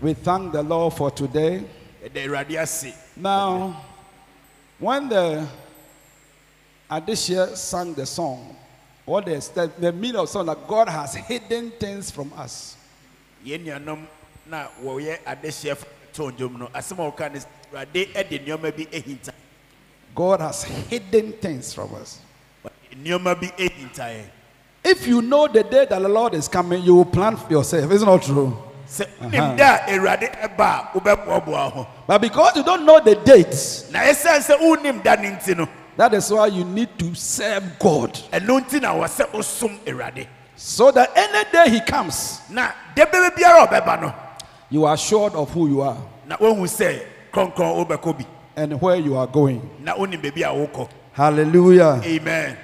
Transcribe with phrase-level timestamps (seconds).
[0.00, 1.64] We thank the Lord for today.
[2.04, 3.82] yɛda awurade ase Now,
[4.78, 5.46] when the
[6.88, 8.56] Adishia sang the song,
[9.04, 12.76] what they said, the meaning of song that God has hidden things from us.
[13.44, 14.06] yɛn nuanom
[14.46, 18.84] na wɔyɛ adehyeɛ to ndwom no asɛm a wɔka ne sɛ, awurade de nneɔma bi
[18.96, 19.32] ahinta
[20.14, 22.20] God has hidden things from us.
[22.94, 24.24] nneɔma bi ahinta yɛn
[24.84, 27.90] If you know the day that the Lord is coming, you will plan for yourself.
[27.90, 28.56] Isn't it true?
[32.06, 33.54] But because you don't know the date,
[35.96, 38.18] that is why you need to serve God.
[40.56, 42.40] So that any day He comes,
[44.70, 45.96] you are assured of who you are
[48.56, 49.60] and where you are going.
[51.12, 52.00] Hallelujah.
[52.04, 52.56] Amen.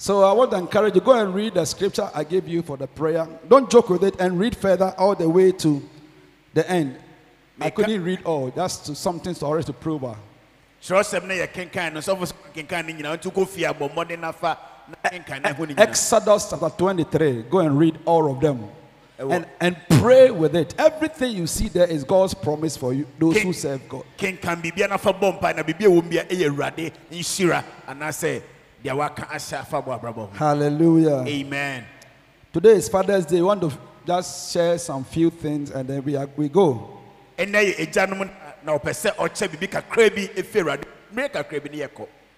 [0.00, 2.76] So I want to encourage you go and read the scripture I gave you for
[2.76, 3.26] the prayer.
[3.48, 5.82] Don't joke with it and read further all the way to
[6.54, 6.96] the end.
[7.60, 8.52] I couldn't read all.
[8.52, 10.02] That's to, something to always to prove.
[10.80, 14.20] kyerɛsɛm no yɛ kenkan no sɔfo kenkan no nyinaa nti wokɔ fie a bɔ mmɔden
[14.20, 14.56] nafa
[14.86, 17.42] na kenkan na ho no Exodus chapter 23.
[17.50, 18.64] Go and read all of them.
[19.18, 20.76] And, and pray with it.
[20.78, 24.04] Everything you see there is God's promise for you, those who serve God.
[24.16, 28.40] kenkan biribia nafa bɔ mpa na biribi a wɔm bia ɛyɛ awurade nhyira anaasɛ
[28.84, 31.24] deɛ waka ahyɛ afa bɔ abrabɔ ho Hallelujah.
[31.26, 31.84] amen
[32.52, 33.36] Today is Father's Day.
[33.36, 33.70] We want to
[34.06, 36.98] just share some few things and then we, are, we go.
[37.38, 38.28] ɛnɛ yɛ agyanom na-
[38.64, 41.86] na ɔpɛ sɛ ɔkyɛ biribi kakra bi ɛfi awurade mmere kakra bi ne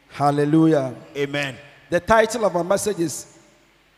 [0.08, 0.94] Hallelujah.
[1.16, 1.56] amen
[1.90, 3.38] The title of our message is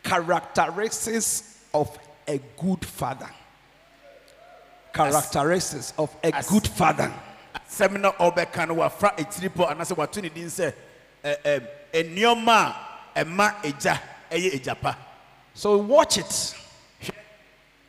[0.03, 3.29] Characteristics of a Good Father.
[4.93, 7.11] Characteristics of a As- good father.
[7.55, 10.73] asɛm na ɔbɛka no wafra etiri pɔ anaasɛ
[11.93, 12.75] wato ne din sɛ ɛ- ɛm, nneɛma
[13.15, 13.99] a ɛma agya
[14.31, 14.95] ɛyɛ agya pa
[15.55, 16.55] So watch it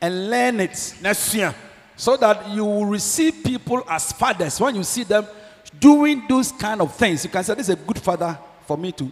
[0.00, 1.54] and learn it na sua
[1.96, 4.60] so that you will receive people as fathers.
[4.60, 5.26] When you see them
[5.80, 8.92] doing those kind of things, you can say, This is a good father for me
[8.92, 9.10] to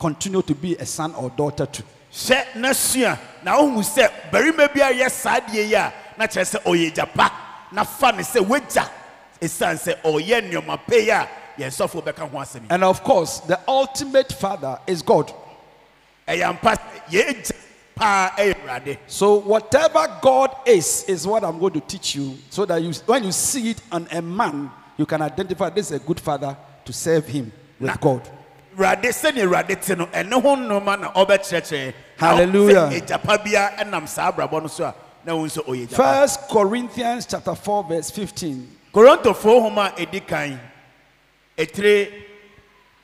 [0.00, 1.82] continue to be a son or daughter to.
[2.12, 6.26] hyɛ na sua na wohu sɛ barima bi a yɛ saa deɛ yi a na
[6.26, 7.30] kyerɛ sɛ ɔyɛ pa
[7.72, 8.88] na fa ne sɛ wagya
[9.40, 11.28] ɛsiane sɛ ɔyɛ nneɛma pa yi a
[11.58, 15.32] yɛn sɔfo bɛka ho asɛm And of course, the ultimate father is God.
[16.28, 16.78] ɛyɛ mpa sɛ
[17.10, 17.52] yɛagya
[17.94, 22.64] paa ɛyɛ awurade So whatever God is is what I'm going to teach you, so
[22.64, 26.04] that you, when you see it on a man, you can identify this is a
[26.04, 28.22] good father to serve him with God.
[28.76, 32.74] awurade sɛnea awurade te no ɛne ho nnoma na ɔbɛkyerɛkyerɛ Na Hallelujah.
[32.90, 34.94] sɛ agya pa biara ɛnam saa abrabɔ no so a
[35.24, 38.68] na wohu sɛ ɔyɛ agya pa First Corinthians chapter 4, verse 15.
[41.58, 42.12] Korintofoɔ homa a ɛdi kan ɛtire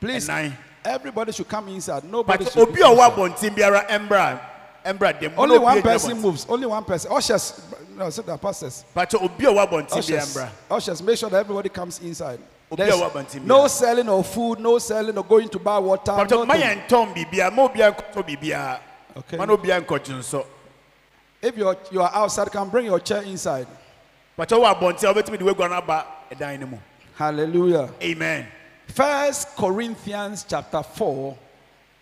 [0.01, 0.53] Please, ɛnan
[0.85, 2.05] everybody should come inside.
[2.05, 4.41] Nobody but should obi a ɔwɔ abɔnten biara ɛmbra
[4.85, 6.21] ɛmbra dɛm Only na one obi agyina person abɔnten.
[6.23, 6.47] moves.
[6.49, 7.13] Only one person.
[7.13, 7.61] Ushers,
[7.97, 8.85] no, sit down, pastors.
[8.95, 12.41] but obi a ɔwɔ abɔnten biara Ushers, ɛmbra ushers, make sure that everybody comes inside.
[12.73, 13.69] Obi a There's wa bantim no bia.
[13.69, 16.13] selling of food, no selling of going to buy water.
[16.17, 16.63] but ma nothing.
[16.63, 18.79] yɛn ntɔn biribiara ma obiara nkɔtɔ biribiara
[19.19, 19.37] Okay.
[19.37, 20.47] ma na obiara nkɔgye nso
[21.43, 23.67] If you're, you are outside, can bring your chair inside.
[24.37, 26.79] but ɔwɔ abɔnten a ɔbɛtumi de wagua no aba ɛdan no mu
[27.21, 27.91] Hallelujah.
[28.03, 28.47] amen
[28.87, 31.37] First Corinthians chapter 4,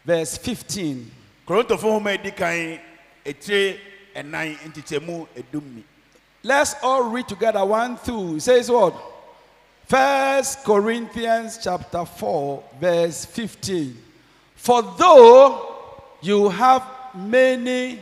[0.04, 1.10] verse 15.
[1.44, 2.78] korintofoɔ homa a ɛdi kan
[3.26, 3.78] ɛtire
[4.14, 5.82] ɛnan
[6.44, 8.36] Let's all read together one, two.
[8.36, 8.94] It says what?
[9.86, 13.98] First Corinthians chapter 4, verse 15.
[14.54, 16.86] For though you have
[17.16, 17.98] many,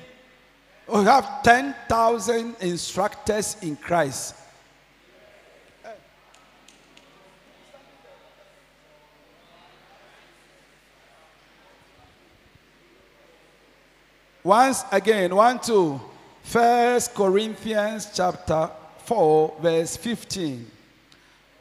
[0.93, 4.34] you have 10,000 instructors in Christ.
[14.46, 16.00] Once again, one, two.
[16.44, 20.70] First Corinthians chapter 4, verse 15.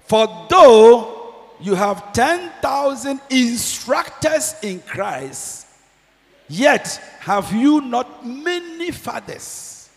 [0.01, 5.65] For though you have 10,000 instructors in Christ,
[6.47, 9.89] yet have you not many fathers.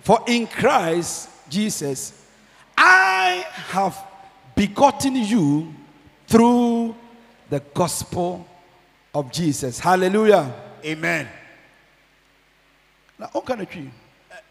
[0.00, 2.26] For in Christ Jesus,
[2.76, 3.96] I have
[4.56, 5.72] begotten you
[6.26, 6.96] through
[7.48, 8.44] the gospel
[9.14, 9.78] of Jesus.
[9.78, 10.52] Hallelujah.
[10.84, 11.28] amen
[13.18, 13.90] Now, ɔnka no twi.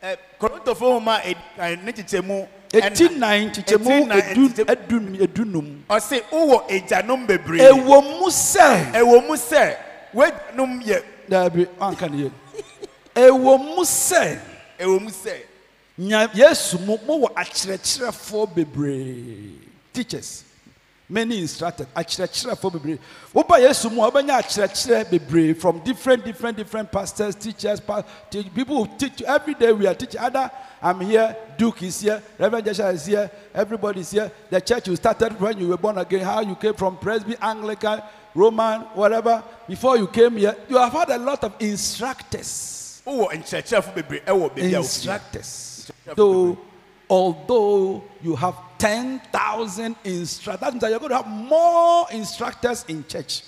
[0.03, 4.69] Ɛ, korintofoɔ homa a ɛdi kan ne nkyekyɛmu Eti nnan kyekyɛmu Eti nnan, edu nkyekyɛmu-
[4.69, 5.81] edun edunum.
[5.89, 8.91] ɔse wowɔ agyanom bebree Ewo mu sɛ.
[8.91, 9.77] ɛwɔ mu sɛ
[10.13, 12.31] wagyanom yɛ Daabi ɔnka no yɛ.
[13.15, 14.39] Ewo mu sɛ.
[14.79, 15.33] ɛwɔ mu sɛ
[15.99, 19.53] Nya Yesu mu mo wɔ akyerɛkyerɛfoɔ bebree.
[19.93, 20.43] Teachers.
[21.09, 22.99] Many instructors akyerɛkyerɛfoɔ bebree.
[23.33, 28.43] Woba yesu mu a wobɛnya akyerɛkyerɛ bebree from different different different pastors teachers pa te-
[28.49, 30.19] people who teach every day we are teaching.
[30.19, 30.51] Other
[30.81, 34.31] i'm here duke is here reverend joshua is here everybody is here.
[34.49, 38.01] The church you started when you were born again how you came from presby anglican
[38.35, 39.43] roman whatever.
[39.67, 43.01] Before you came here you have had a lot of instructors.
[43.05, 45.91] Wowɔ nkyerɛkyerɛfo bebree ɛwɔ baabi a wofie instructors.
[46.15, 46.57] So,
[47.09, 53.05] although you have 10,000 instructors, that means that you're going to have more instructors in
[53.07, 53.41] church.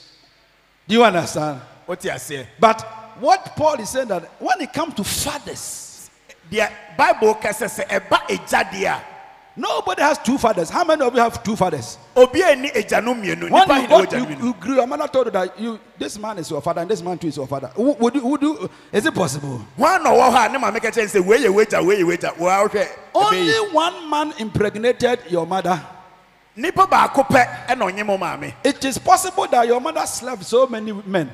[0.87, 1.61] Do you understand?
[1.87, 2.81] wote aseɛ But
[3.19, 6.09] what Paul is saying that when it comes to fathers,
[6.49, 7.69] the bible kɛsɛ
[9.59, 10.69] nobody has two fathers.
[10.69, 11.97] How many of you have two fathers?
[12.15, 16.37] obi When you, got, you, you grew, your mother told you that you, this man
[16.39, 17.71] is your father and this man too is your father.
[17.75, 19.61] Would, would, you, would you, is it possible?
[19.77, 19.97] ne
[23.13, 25.79] Only one man impregnated your mother.
[26.55, 30.67] nipa baako pɛ ɛna ɔnye mo maame It is possible that your mother slept so
[30.67, 31.29] many men.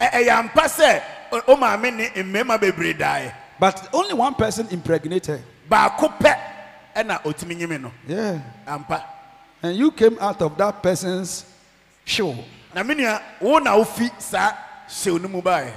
[0.00, 1.02] Ɛ- ɛyɛ ampa sɛ
[1.32, 5.42] o o maame ne mmarima bebree daeɛ But only one person impregnated.
[5.70, 6.36] baako pɛ
[6.96, 8.38] ɛna otumi nyimi no Yeah.
[8.66, 9.02] ampa
[9.62, 11.44] And you came out of that person's
[12.04, 12.34] show.
[12.74, 14.52] na me nua wo na wofi saa
[14.88, 15.72] hyew no mu baeɛ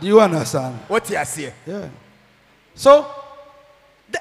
[0.00, 0.78] Do you understand?
[0.88, 1.88] wote aseɛ Yeah.
[2.74, 3.06] So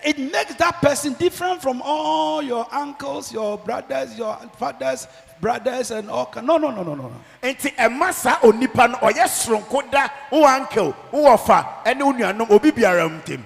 [0.04, 5.08] it makes that person different from all your uncles, your brothers, your fathers,
[5.42, 6.30] brothers, and all.
[6.44, 7.12] No, no, no, no, no.
[7.42, 12.50] nti ɛma saa onipa no ɔyɛ soronko da wo uncle wo wɔfa ɛne wo nuanom
[12.52, 13.44] obi biara mu ntam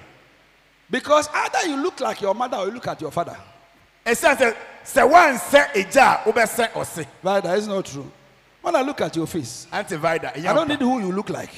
[0.90, 3.36] Because either you look like your mother or you look at your father.
[4.06, 7.42] ɛsiane sɛ sɛ woansɛ agya a wobɛsɛ ɔse Right?
[7.42, 8.10] That is not true.
[8.60, 11.50] When I look at your face, Auntie antivida I don't need who you look like.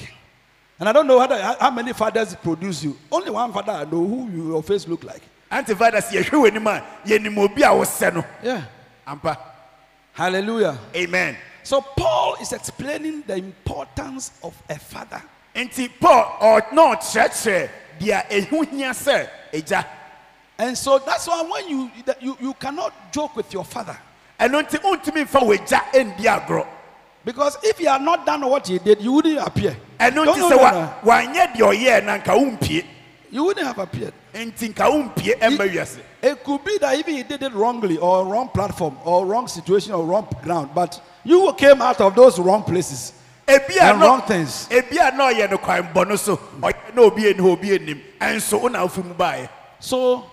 [0.78, 2.96] And I don't know how, how many fathers produce you.
[3.10, 5.22] Only one father I know who you, your face look like.
[5.50, 8.62] antivida sɛ yɛhwɛ w'anim a yɛnim obi a wosɛ no Yeah.
[9.06, 9.36] ampa
[10.12, 10.78] Hallelujah.
[10.94, 15.22] amen So Paul is explaining the importance of a father.
[15.54, 19.84] nti paul ɔ- na ɔkyerɛkyerɛ deɛ ɛho hia sɛ agya
[20.58, 23.96] And so that's why when you that you, you cannot joke with your father.
[24.40, 26.66] ɛno nti wontumi mfa w'agya ɛndi agorɔ
[27.24, 29.76] Because if he had not done what he did, you wouldn't appear.
[30.00, 30.92] No, nti sɛ wa- no.
[31.04, 32.84] wanyɛ deɛ ɔyɛɛ na nka wompie
[33.30, 34.14] You wouldn't have appeared.
[34.32, 34.84] nti nka
[35.14, 38.96] wompie ɛmba wiase It could be that even he did it wrongly or wrong platform
[39.04, 43.12] or wrong situation or wrong ground, but you came out of those wrong places.
[43.48, 44.68] And wrong things.
[44.70, 44.76] na
[45.30, 46.36] ɔyɛ no kwan bɔ no so.
[46.60, 49.48] Ɔyɛ na obi anim hɔ obi anim ɛnso wo na wofi mu baeɛ
[49.78, 50.24] So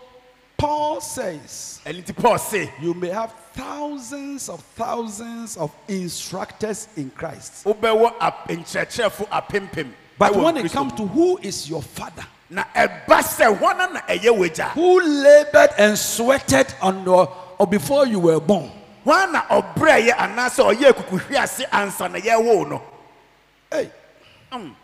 [0.58, 1.82] Paul says
[2.16, 7.66] paul se you may have thousands of thousands of instructors in Christ.
[7.66, 13.20] wobɛwɔ ap- nkyerɛkyerɛfo apempem But when it comes to who is your father, na ɛba
[13.20, 18.40] sɛ hɔna na ɛyɛ wagya who labored and sweated on your or before you were
[18.40, 18.72] born,
[23.74, 23.92] Hey.
[24.52, 24.76] Mm.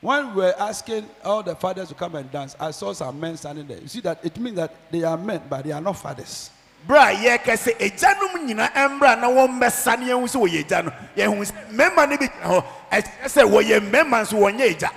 [0.00, 3.36] When we were asking all the fathers to come and dance, I saw some men
[3.36, 3.78] standing there.
[3.78, 6.50] You see that it means that they are men, but they are not fathers.
[6.88, 10.92] berɛ a yɛreka sɛ agyanom nyina ɛmmra na wɔmmɛsa ne yɛhu sɛ wɔyɛ agya no
[11.16, 14.90] yɛhu sɛ mmarima no bi gyina hɔ ɛkyerɛ sɛ wɔyɛ mmarima nso wɔnyɛ agya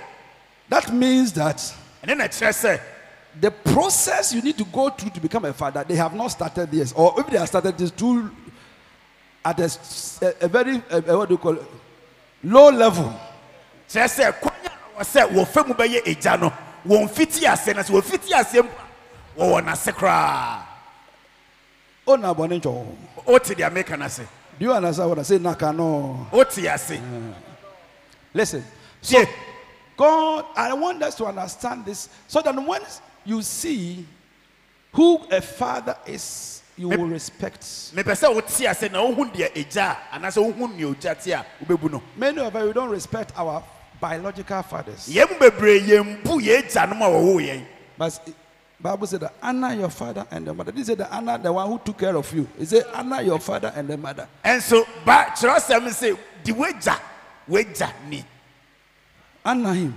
[0.68, 1.56] That means that
[2.04, 2.80] ɛne na kyerɛ sɛ
[3.40, 6.70] the process you need to go through to become a father, they have not started
[6.70, 6.92] this.
[6.92, 8.30] Or if they have started this too
[9.44, 9.70] at a,
[10.26, 11.62] a- a very, a- a- what do you call it,
[12.44, 13.12] low level.
[13.88, 14.54] kyerɛ sɛ kwan
[14.98, 16.52] a sɛ wɔfa mu bɛyɛ agya no
[16.86, 18.62] wɔn fiti ase na sɛ wɔfiti ase a,
[19.38, 20.62] wɔwɔ n'ase koraa
[22.06, 22.96] Oh, na bɔne nkyɛ wo.
[23.26, 24.22] wote deɛ meka no ase
[24.58, 25.38] Do you understand what I say?
[25.38, 26.26] Naka no.
[26.32, 27.00] wote ase eh.
[28.34, 28.64] Listen.
[29.02, 29.30] So, tie
[29.96, 32.80] God, I want us to understand this so that when
[33.24, 34.06] you see
[34.92, 37.60] who a father is, you will respect.
[37.94, 41.90] mepɛ sɛ ase na wohu deɛ agya a anaasɛ wohu nea ogya te a wobɛbu
[41.90, 43.62] no Many of us we don't respect our
[44.00, 45.06] biological fathers.
[45.08, 47.64] yɛn mu bebree yɛn mpu yɛn agyanom a wɔwoo yɛn
[47.98, 48.32] But eh,
[48.80, 50.72] Bible said that honor your father and the mother.
[50.72, 52.48] This is the honor the one who took care of you.
[52.58, 54.26] It said honor your father and the mother.
[54.42, 56.98] And so, ɛnso ba kyerɛsɛm sɛ di wagya
[57.46, 58.24] wagya ni
[59.44, 59.94] Honor him.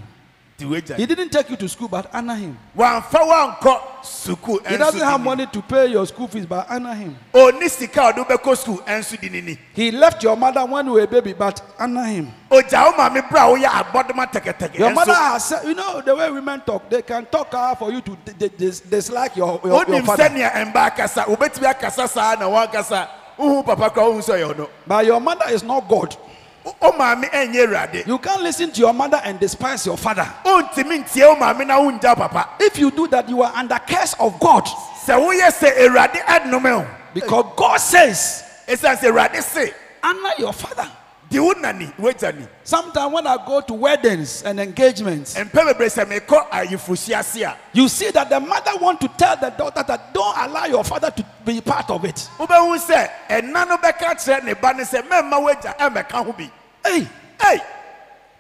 [0.57, 2.57] Di wagya He didn't take you to school, but honor him.
[2.77, 7.17] wamfa wankɔ sukuu He doesn't have money to pay your school fees, but honor him.
[7.33, 10.93] ɔni sika a ɔde wobɛkɔ sukuu ɛnso di nini He left your mother when you
[10.93, 12.31] were a baby, but honor him.
[12.51, 16.01] ogya wo maame bere a woyɛ abɔdoma tɛkɛtɛkɛ Your mother ɛnso has said, you know,
[16.01, 19.35] the way women talk, they can talk hard for you to d- d- dis- dislike
[19.35, 20.23] your, your, your wonim father.
[20.29, 23.07] sɛnea ɛmba akasa wobɛtumi akasa saa na wankasa
[23.39, 26.15] wohu papa kora wohu sɛ ɔyɛ ɔno But your mother is not God.
[26.63, 30.27] Wo- wo maame ɛnyɛ awurade You can't listen to your mother and despise your father.
[30.45, 34.15] wontumi ntie wo maame na wongya papa If you do that, you are under curse
[34.19, 34.65] of God.
[35.05, 40.53] sɛ woyɛ sɛ awurade ɛnome wo Because God says, ɛsiane sɛ awurade se honor your
[40.53, 40.87] father.
[41.33, 45.89] De wo nani wagya ni Sometimes when I go to weddings and engagements, mpɛ bebree
[45.89, 50.13] sɛ mekɔ ayeforɔhyia ase you see that the mother want to tell the daughter that
[50.13, 52.29] don't allow your father to be part of it.
[52.37, 56.49] wobɛhu sɛ ɛna no bɛka kyerɛ ne ba ne sɛ mɛmma wagya ɛmmɛka ho bi
[56.85, 57.07] Hey,
[57.45, 57.61] ei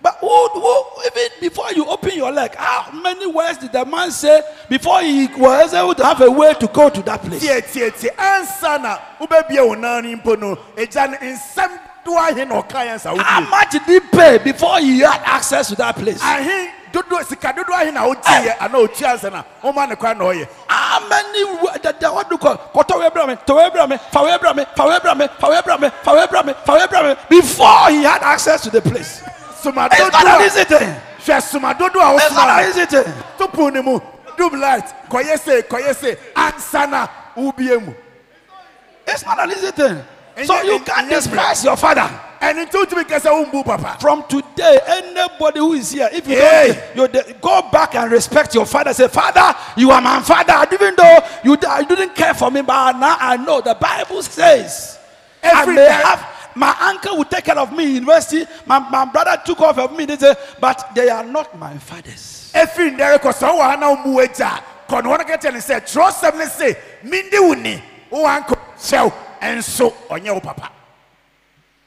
[0.01, 4.11] but who, who, even before you open your leg, how many words did the man
[4.11, 7.41] say before he was able to have a way to go to that place?
[12.05, 12.43] Tie tie tie ansa na wobɛbie wo nan no mpo no agya no nsɛm do
[12.43, 15.67] ahe na ɔka yɛn sa How wodie much did he pay before he had access
[15.69, 16.21] to that place?
[16.21, 20.25] ahe dodo sika dodo ahe na wogyeeɛ anaa ɔtua ansa na woma ne kwan na
[20.25, 23.53] ɔyɛ How many wo- the, the, what do you call koto we bra me, to
[23.55, 25.89] we bra me, fa we bra me, fa we bra me, fa we bra me,
[26.03, 29.23] fa we bra me, fa we bra me, before he had access to the place?
[29.61, 30.95] soma It's dodo not an a easy thing.
[31.25, 33.13] hwɛ soma dodo a It's not wosoma an easy thing.
[33.39, 33.99] topo ne mu
[34.37, 37.93] dum light kɔyɛ se kɔyɛ se ansa na wobie mu
[39.07, 40.03] It's not an easy thing.
[40.35, 42.09] And So you can't and despise your father.
[42.41, 46.35] ɛne nti wotumi kɛ sɛ wombu papa From today, anybody who is here, if you
[46.35, 46.91] Hey.
[46.95, 48.93] don't, you go back and respect your father.
[48.93, 50.65] Say, Father, you are my father.
[50.73, 54.97] Even though you, you didn't care for me, but now I know the Bible says
[55.43, 56.25] I may time- have
[56.55, 58.45] my uncle will take care of me in university.
[58.67, 60.05] My, my brother took off of me.
[60.05, 62.51] They say, but they are not my fathers.
[62.53, 64.61] ɛfiri ndɛre kɔ sɛ wowɔ ha na womu wagya a
[64.91, 66.37] kɔ no wɔno ka kyɛ ne sɛ twerɛsɛm
[69.43, 70.71] ne se mende wo ni wo anko kyɛw ɛnso ɔnyɛ wo papa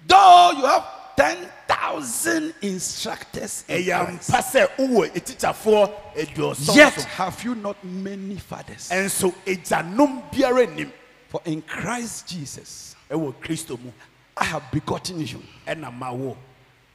[0.06, 0.84] Though you have
[1.16, 8.88] ten thousand instructors, in Christ, mpa sɛ wowɔ etikyafoɔ yet have you not many fathers.
[8.90, 10.92] ɛnso agyanom biara nnim
[11.28, 13.90] For in Christ Jesus, kristo mu
[14.36, 15.42] I have begotten you.
[15.66, 16.36] ɛna ma wo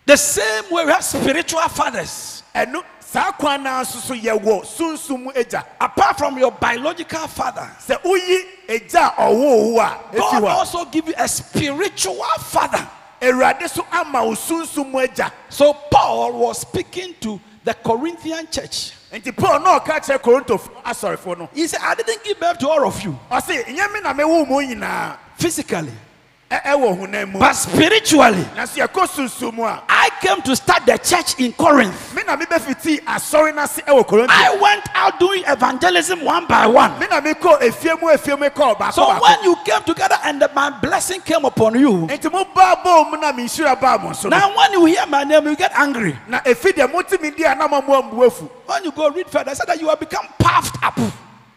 [0.06, 2.44] The same way we have spiritual fathers.
[2.56, 5.66] ɛno saa kwan naa nso yɛwɔ sunsum agya.
[5.82, 8.40] Apart from your biological father, sɛ woyi
[8.70, 12.88] agya ɔwoo wo a God also give you a spiritual father.
[13.22, 15.30] awurade so ama wo sunsum agya.
[15.50, 18.94] So Paul was speaking to the Corinthian church.
[19.12, 21.50] nti paul na ɔka kyerɛ korintofoɔ asɔrefoɔ ah, no.
[21.54, 24.48] He said, I didn't give birth to all of you ɔse nyɛ me na mewo
[24.48, 25.18] mu nyinaa.
[25.36, 25.92] physically,
[26.52, 28.44] ɛ- ɛwɔ honam mu but spiritually.
[28.56, 32.14] nanso yɛkɔ sunsum mu a I came to start the church in Corinth.
[32.16, 36.68] me na mebɛfiti asɔre no ase ɛwɔ korinto I went out doing evangelism one by
[36.68, 37.00] one.
[37.00, 40.42] me na mekɔ efie mu efie mu kɔɔ baako So when you came together and
[40.42, 44.56] the, my blessing came upon you, nti mobaa bɔɔ mu na menhyira baa so now
[44.56, 46.18] when you hear my name, you get angry.
[46.28, 49.52] na efi deɛ motumi di a na mamoa mbu afu When you go read further,
[49.52, 50.98] I said that you have become puffed up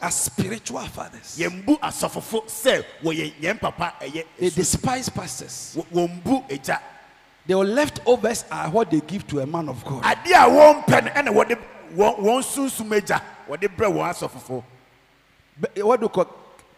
[0.00, 1.36] yɛn mu bebree yɛmbu yɛn sɔfo as spiritual fathers.
[1.38, 5.76] yɛmbu asɔfofo sɛ wɔyɛ yɛn papa ɛyɛ They despise pastors.
[5.92, 6.80] Wɔmbu agya
[7.46, 10.02] Their leftovers are what they give to a man of God.
[10.02, 11.58] adeɛ a wɔn pɛ no ɛna wɔde
[11.94, 14.64] wɔn wɔn sunsum agya wɔde brɛ wɔn asɔfofo
[15.58, 16.26] But What do you call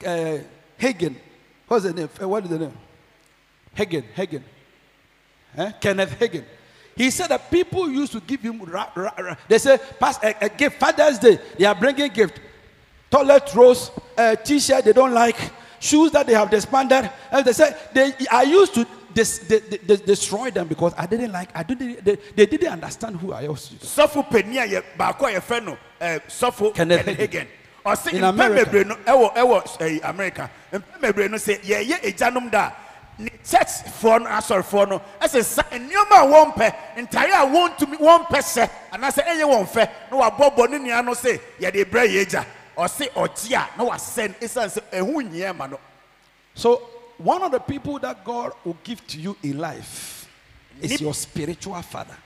[0.06, 0.38] uh,
[0.80, 1.16] Hagin?
[1.66, 2.08] What's the name?
[2.22, 2.72] Uh, What is the name?
[3.76, 4.04] Hagin.
[4.16, 4.42] Hagin.
[5.56, 5.72] Eh?
[5.80, 6.44] Kenneth Hagin.
[6.94, 8.60] He said that people used to give him.
[8.60, 9.34] Ra, ra, ra.
[9.48, 10.78] They say, "Pass a, a gift.
[10.78, 11.38] Father's Day.
[11.58, 12.40] They are bringing gift.
[13.10, 15.36] Toilet rolls, uh, t-shirt they don't like,
[15.80, 17.10] shoes that they have disbanded.
[17.30, 18.12] And they say they.
[18.30, 21.48] I used to de- de- de- destroy them because I didn't like.
[21.54, 22.04] I didn't.
[22.04, 23.70] They, they didn't understand who I was.
[23.80, 27.06] sɔfo panin a yɛ baako a yɛfrɛ no ɛɛ sɔfo Kenneth.
[27.06, 27.46] Hagin
[27.86, 28.64] ɔsi In mpɛn America.
[28.70, 32.72] bebree no ɛwɔ ɛwɔ ɛyi america mpɛn bebree no sɛ yɛyɛ agyanom da
[33.18, 37.78] ne church foɔ no asɔrefoɔ no ɛsɛ sa nneɛma a wɔn pɛ ntaare a wɔn
[37.78, 41.84] tumi wɔn pɛ hyɛ anaasɛ ɛyɛ wɔn fɛ na wabɔbɔ ne nua no sɛ yɛde
[41.86, 42.44] brɛ yɛ agya
[42.78, 45.78] ɔsi ɔgye a na wasɛn esan sɛ ɛho nyia ma no
[46.54, 46.76] So,
[47.18, 50.28] one of the people that God will give to you in life
[50.80, 52.16] is Nip- your spiritual father.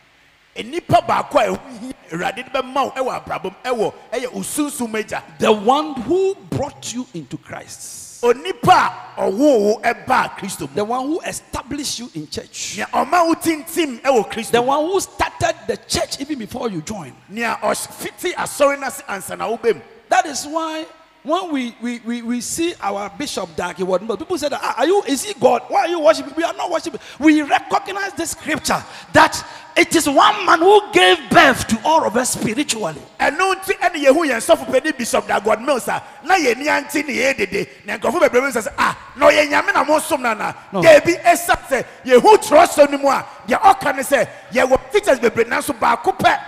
[0.57, 5.23] nipa baako a ɛho hia awurade de bɛma wo ɛwɔ abrabom ɛwɔ ɛyɛ osunsum agya
[5.39, 8.21] The one who brought you into Christ.
[8.23, 12.75] onipa a ɔwoo wo ɛbaa kristo mu The one who established you in church.
[12.77, 16.83] nea ɔma wo tintim ɛwɔ kristo The one who started the church even before you
[16.83, 17.17] joined.
[17.31, 19.81] nea ɔfiti asɔre no ase ansa na wobɛm
[20.13, 20.85] That is why
[21.23, 24.87] when we, we, we, we see our bishop Dag Heward-Mills, people say that, "Ah, are
[24.87, 25.63] you, is he God?
[25.69, 26.35] Why are you worshiping?
[26.37, 27.01] We are not worshiping.
[27.19, 29.43] We recognize this scripture that
[29.75, 33.01] it is one man who gave birth to all of us spiritually.
[33.19, 37.15] ɛno nti ɛne yɛhu yɛn sɔfo pani bishop Dag Heward-Mills a na yɛni ante ne
[37.15, 40.35] yɛ dede na nkurɔfo bebree bi sɛ sɛ ah na ɔyɛ nyame na mo no
[40.35, 40.83] na No.
[40.83, 45.45] dabi ɛsa sɛ yɛhu twerɛsɛm no mu a deɛ ɔka ne sɛ yɛwɔ teachers bebree
[45.47, 46.39] nanso baako pɛ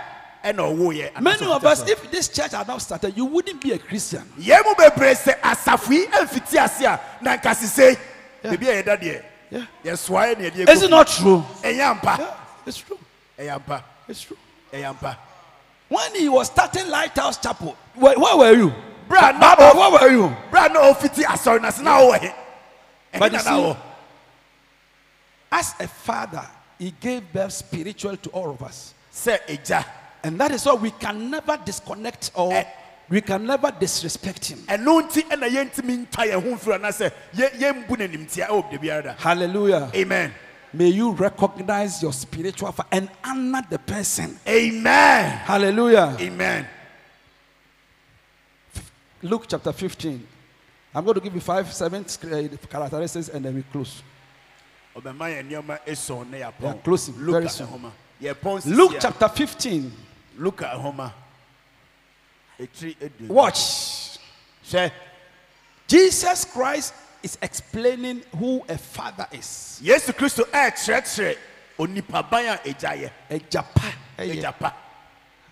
[0.53, 4.21] Many of us, if this church had not started, you wouldn't be a Christian.
[4.39, 7.97] yɛn mu bebree sɛ asafo yi amfiti ase a na nka sesei
[8.43, 8.51] Yeah.
[8.51, 9.65] biribi a yɛda deɛ Yeah.
[9.83, 11.43] yɛsoa yɛ ne yɛde Is it not true?
[11.63, 11.97] Yeah,
[12.65, 12.99] it's true.
[14.07, 14.37] It's true.
[15.87, 18.73] When he was starting Lighthouse Chapel, where, where were you?
[19.07, 20.35] bra Baba, where were you?
[20.51, 22.29] bra na ɔfiti asɔre na se na he
[23.17, 23.75] But you see-
[25.51, 26.45] As a father,
[26.77, 28.93] he gave birth spiritual to all of us.
[29.11, 29.83] sɛ egya
[30.25, 32.63] And that is why we can never disconnect or Eh.
[33.09, 34.57] we can never disrespect him.
[34.67, 39.03] ɛno nti ɛna yɛntumi ntwa yɛn ho mfiri anaasɛ yɛ- yɛmbu n'animtia ɛwɔ de biara
[39.03, 39.91] da Hallelujah.
[39.93, 40.33] amen
[40.73, 44.37] May you recognize your spiritual father and honor the person.
[44.47, 46.17] amen Hallelujah.
[46.19, 46.67] amen
[49.21, 50.27] Luke chapter 15.
[50.93, 54.01] I'm going to give you five, seven uh, characteristics and then we close.
[54.95, 57.91] ɔbɛma yɛn nneɛma esɔn ne We are closing very soon.
[58.65, 59.91] Luke chapter 15.
[60.37, 61.11] Ɛhoma
[62.59, 64.17] etiri edu Watch.
[64.63, 64.91] Say,
[65.87, 69.79] Jesus Christ is explaining who a father is.
[69.83, 71.37] yesu kristo eh, ɛɛkyerɛkyerɛ
[71.79, 73.93] onipa ban a egya yɛ A japa.
[74.17, 74.73] egya pa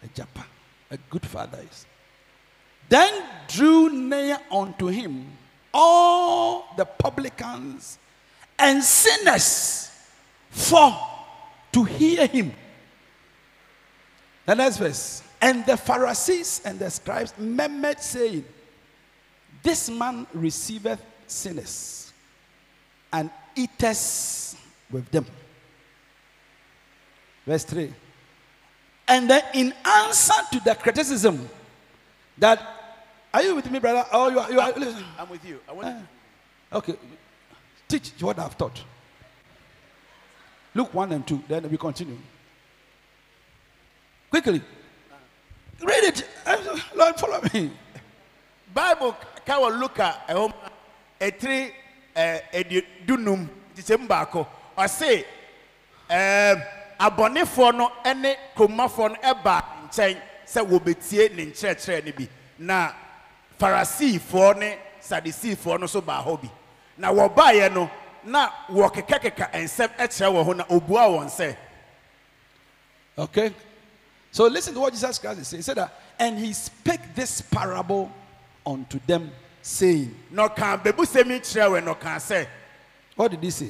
[0.04, 0.44] A japa.
[0.92, 1.86] A good father is.
[2.90, 5.28] Then drew near unto him
[5.74, 7.98] all the publicans
[8.60, 9.90] and sinners
[10.50, 10.96] for
[11.72, 12.54] to hear him.
[14.46, 15.24] The next verse.
[15.42, 18.46] And the Pharisees and the scribes murmured, saying,
[19.62, 22.14] This man receiveth sinners
[23.12, 24.58] and eateth
[24.90, 25.26] with them.
[27.46, 27.94] Verse 3.
[29.08, 31.50] And then, in answer to the criticism
[32.38, 32.62] that,
[33.34, 34.06] are you with me, brother?
[34.12, 34.52] Oh, you are.
[34.52, 35.04] You are listen.
[35.18, 35.94] i'm with you i want you
[36.72, 36.96] ah, Okay.
[37.88, 38.82] Teach what I've taught.
[40.74, 41.44] Luke 1 and 2.
[41.48, 42.18] Then we continue.
[44.34, 44.62] Quickly.
[45.84, 46.28] Read it.
[46.96, 47.70] Lord, follow me.
[48.74, 50.54] bible ka wɔ luka ɛhoma
[51.22, 51.72] etiri
[52.16, 55.24] ɛɛ edi dunum kyekyɛm baako ɔse
[56.10, 56.57] ɛɛm
[57.00, 59.55] abɔnefoɔ no ɛne kuromafoɔ no ɛba
[59.86, 62.92] nkyɛn sɛ wɔbɛtie ne nkyerɛkyerɛ no bi na
[63.60, 66.50] farisifoɔ ne sadisifoɔ no nso baa hɔ bi
[66.98, 67.88] na wɔbaeɛ no
[68.24, 71.55] na wɔkekakeka nsɛm ɛkyerɛ wɔn ho na obua wɔn sɛ
[73.20, 73.53] Okay.
[74.33, 75.59] So listen to what Jesus Christ is saying.
[75.59, 78.11] He said that, and he spake this parable
[78.65, 79.29] unto them,
[79.61, 82.48] saying, na ɔka bebusɛm yi kyerɛ wɔn na ɔka sɛ
[83.15, 83.69] What did he say?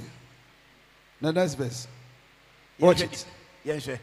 [1.19, 1.86] The next verse.
[2.80, 3.26] Watch it.
[3.65, 3.99] yɛnhwɛ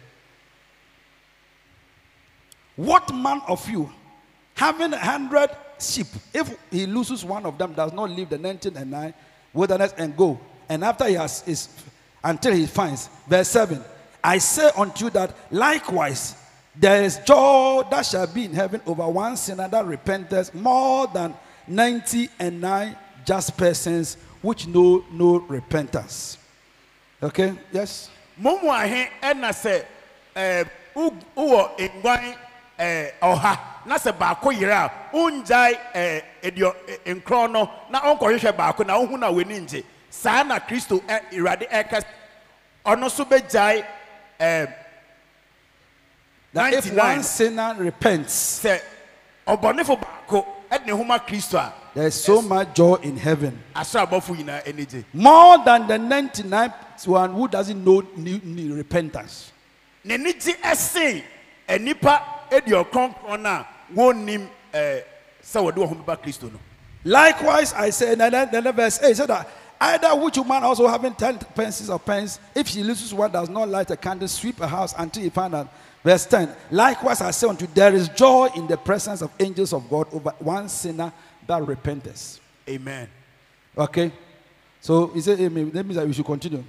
[2.76, 3.90] What man of you,
[4.54, 8.76] having a hundred sheep, if he loses one of them, does not leave the 19
[8.76, 9.14] and 9
[9.54, 10.38] wilderness and go?
[10.68, 11.70] And after he has is
[12.22, 13.08] until he finds.
[13.26, 13.82] Verse 7.
[14.22, 16.36] I say unto you that likewise
[16.76, 21.34] there is joy that shall be in heaven over one sinner that repenteth more than
[21.66, 26.38] 90 and 9 just persons which know no repentance.
[27.22, 27.52] Okay?
[27.72, 28.08] Yes?
[28.40, 29.84] mo mu ahe ɛna sɛ
[30.34, 32.36] ɛɛ eh, wo- wowɔ nguan ɛɛ
[32.78, 34.50] eh, ɔha na sɛ baako
[37.04, 39.84] eh, nkorɔn no na ɔnkɔhwehwɛ baako na wohu na w'ani ngye
[40.46, 42.02] na kristo ɛ awurade ɛka
[42.86, 43.84] ɔno nso bɛgyae
[46.52, 48.80] That if one sinner repents, sɛ
[49.46, 53.62] ɔbɔnefo baako ɛde ne ho ma kristo a there is so much joy in heaven.
[53.74, 58.70] asɔ abɔfo nyinaa ani gye more than the 99th one who doesn't know need, need
[58.72, 59.52] repentance.
[60.04, 61.22] n'ani gye ɛsen
[61.68, 65.00] anipa edi ɔkronkron a wɔnnim ɛɛ eh,
[65.42, 66.58] sɛ wɔde wɔn ho bɛba kristo no.
[67.04, 69.48] Likewise, I say, in the verse 8 said that
[69.80, 73.68] either which woman also having 10 pences of pence, if she loses one, does not
[73.70, 75.68] light a candle, sweep a house until he find out.
[76.02, 79.72] Verse 10 Likewise, I say unto you, there is joy in the presence of angels
[79.72, 81.12] of God over one sinner
[81.46, 82.40] that repenteth.
[82.68, 83.08] Amen.
[83.76, 84.12] Okay?
[84.80, 85.70] So he said, Amen.
[85.70, 86.64] That means that we should continue.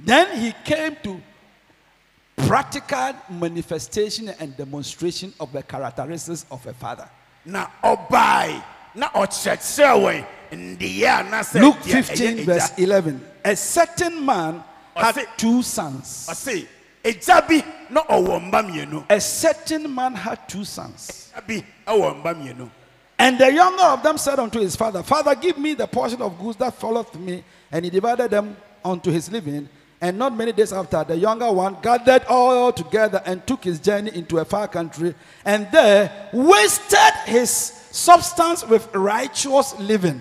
[0.00, 1.20] Then he came to
[2.36, 7.08] practical manifestation and demonstration of the characteristics of a father.
[7.44, 8.62] Now, ɔbae
[8.94, 13.28] na ɔkyerɛkyerɛ wɔn ndeyɛ a na sɛ Luke deɛ ɛyɛ 15, verse 11.
[13.44, 14.62] A certain man
[14.94, 16.26] had two sons.
[17.04, 19.04] Ɔse egya bi na ɔwɔ mba mmienu.
[19.08, 21.30] A certain man had two sons.
[21.36, 22.70] Egya bi ɛwɔ mba mmienu.
[23.18, 26.38] And the younger of them said unto his father, Father, give me the portion of
[26.40, 27.44] goods that followeth me.
[27.70, 29.68] And he divided them unto his living.
[30.00, 34.10] And not many days after, the younger one gathered all together and took his journey
[34.12, 40.20] into a far country, and there wasted his substance with righteous living.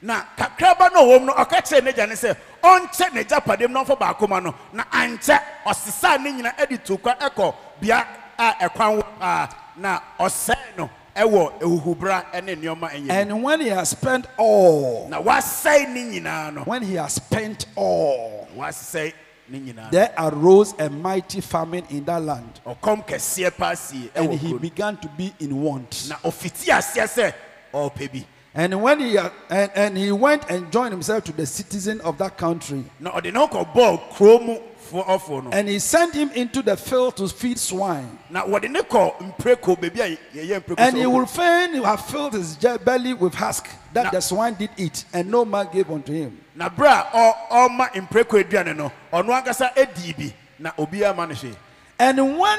[0.00, 3.98] Now, kakraba no wɔm no ɔka kyerɛ n'agya ne sɛ ɔnkyɛ n'agya padam na ɔmfa
[3.98, 8.06] baako ma no na ankyɛ ɔsesaa ne nyina de to kwa ɛkɔ bea
[8.38, 13.06] a ɛkwan wɔ paa na ɔsɛe no ɛwɔ ehuhubra ne nneɛma ɛnyɛ.
[13.06, 13.12] Mu.
[13.12, 16.62] And when he has spent all, na wasɛe ne nyinaa no.
[16.62, 19.12] when he has spent all, wasɛe
[19.48, 24.32] ne nyinaa there arose a mighty famine in that land, ɔkɔm kɛseɛ paa sie and
[24.34, 26.06] he began to be in want.
[26.08, 27.34] na ɔfiti aseɛ sɛ
[27.74, 31.46] ɔɔpɛ bi And when he uh, and, and he went and joined himself to the
[31.46, 34.58] citizen of that country, na ɔde ne ho kɔbɔɔ kuro mu
[34.90, 35.50] foɔ ɔfoɔ no.
[35.52, 38.18] And he sent him into the field to feed swine.
[38.28, 42.32] na wɔde ne kɔ mpreko baabi a yɛyɛ mpreko And he will fain have filled
[42.32, 46.12] his belly with husk that Na- the swine did eat, and no man gave unto
[46.12, 46.36] him.
[46.56, 48.90] na bere a ɔ- ɔma mpreko aduane no.
[49.12, 51.54] Ɔno ankasa adi bi na obiara ma no hwee
[52.00, 52.58] And when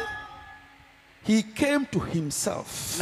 [1.24, 2.98] he came to himself,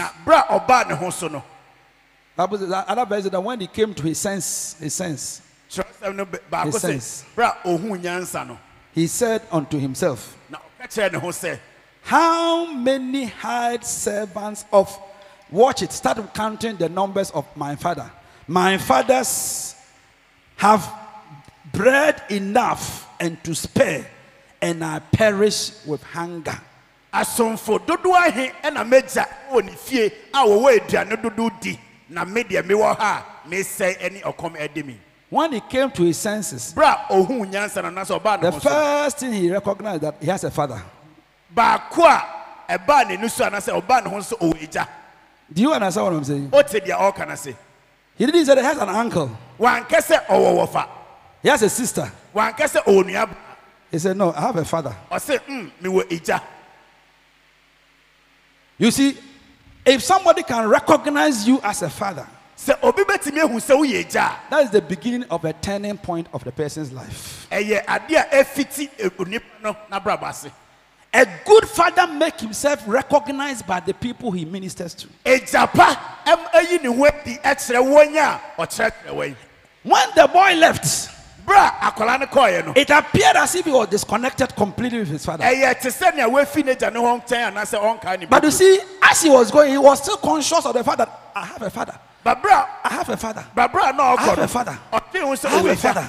[2.40, 3.68] na bere a ɔbaa ne ho so no Bible says- other verse that when he
[3.68, 7.24] came to his sense, his sense, kyerɛsɛm no ba- baako His sense.
[7.36, 8.58] bere a ɔhuu nyansa no
[8.94, 11.60] he said unto himself, na ɔka kyerɛ ne ho sɛ
[12.02, 14.98] How many hired servants of
[15.52, 15.92] watch it?
[15.92, 18.10] Start counting the numbers of my father.
[18.48, 19.76] My fathers
[20.56, 20.90] have
[21.74, 24.10] bread enough and to spare,
[24.62, 26.58] and I perish with hunger.
[27.14, 32.44] asomfo dodoɔ ahe ɛna mɛgya wɔ ne fie a wɔwɔ aduane dodoɔ di na me
[32.44, 36.74] deɛ mewɔ ha a mesɛe ne ɔkɔm ɛde me When he came to his senses,
[36.74, 40.26] bere a ɔhuu nyansa no anaasɛ ɔbaa ne the first thing he recognized that he
[40.28, 40.82] has a father.
[41.56, 44.88] baako a ɛbaa n'ani so anaasɛ ɔbaa ne ho so ɔwɔ agya
[45.52, 46.50] Do you understand what I'm saying?
[46.50, 47.56] ɔte deɛ ɔreka no se
[48.18, 50.88] He didn't say that he has an uncle, wankɛ sɛ ɔwɔ wɔfa
[51.44, 52.12] he has a sister.
[52.36, 53.30] wankɛ sɛ ɔwɔ nua
[53.92, 54.96] He said, No, I have a father.
[55.12, 56.42] mm
[58.78, 59.18] You see,
[59.90, 64.36] if somebody can recognize you as a father, sɛ obi bɛtumi ahu sɛ woyɛ agya
[64.50, 67.48] that is the beginning of a turning point of the person's life.
[67.52, 70.52] a ɛyɛ adeɛ a ɛfiti e- onipa no n'abrabɔ ase
[71.12, 75.08] A good father make himself recognized by the people he ministers to.
[75.26, 79.36] agya pa ɛm ayi ne ho adi ɛkyerɛ wɔn a ɔkyerɛkyerɛ wɔn
[79.84, 81.10] When the boy left,
[81.50, 85.10] bere a akwadaa no kɔɔeɛ no it appeared as if he was disconnected completely with
[85.10, 85.44] his father.
[85.44, 88.80] ɛyɛ te sɛ nea wafi n'agya ne ho nkyɛn anaasɛ ɔnkaa ne But you see,
[89.02, 91.70] as he was going, he was still conscious of the fact that I have a
[91.70, 91.98] father.
[92.24, 93.46] Ba bere a I have a father.
[93.56, 94.78] ba bere a I have a no father.
[94.92, 96.08] ɔtwe ho sɛ I have a father.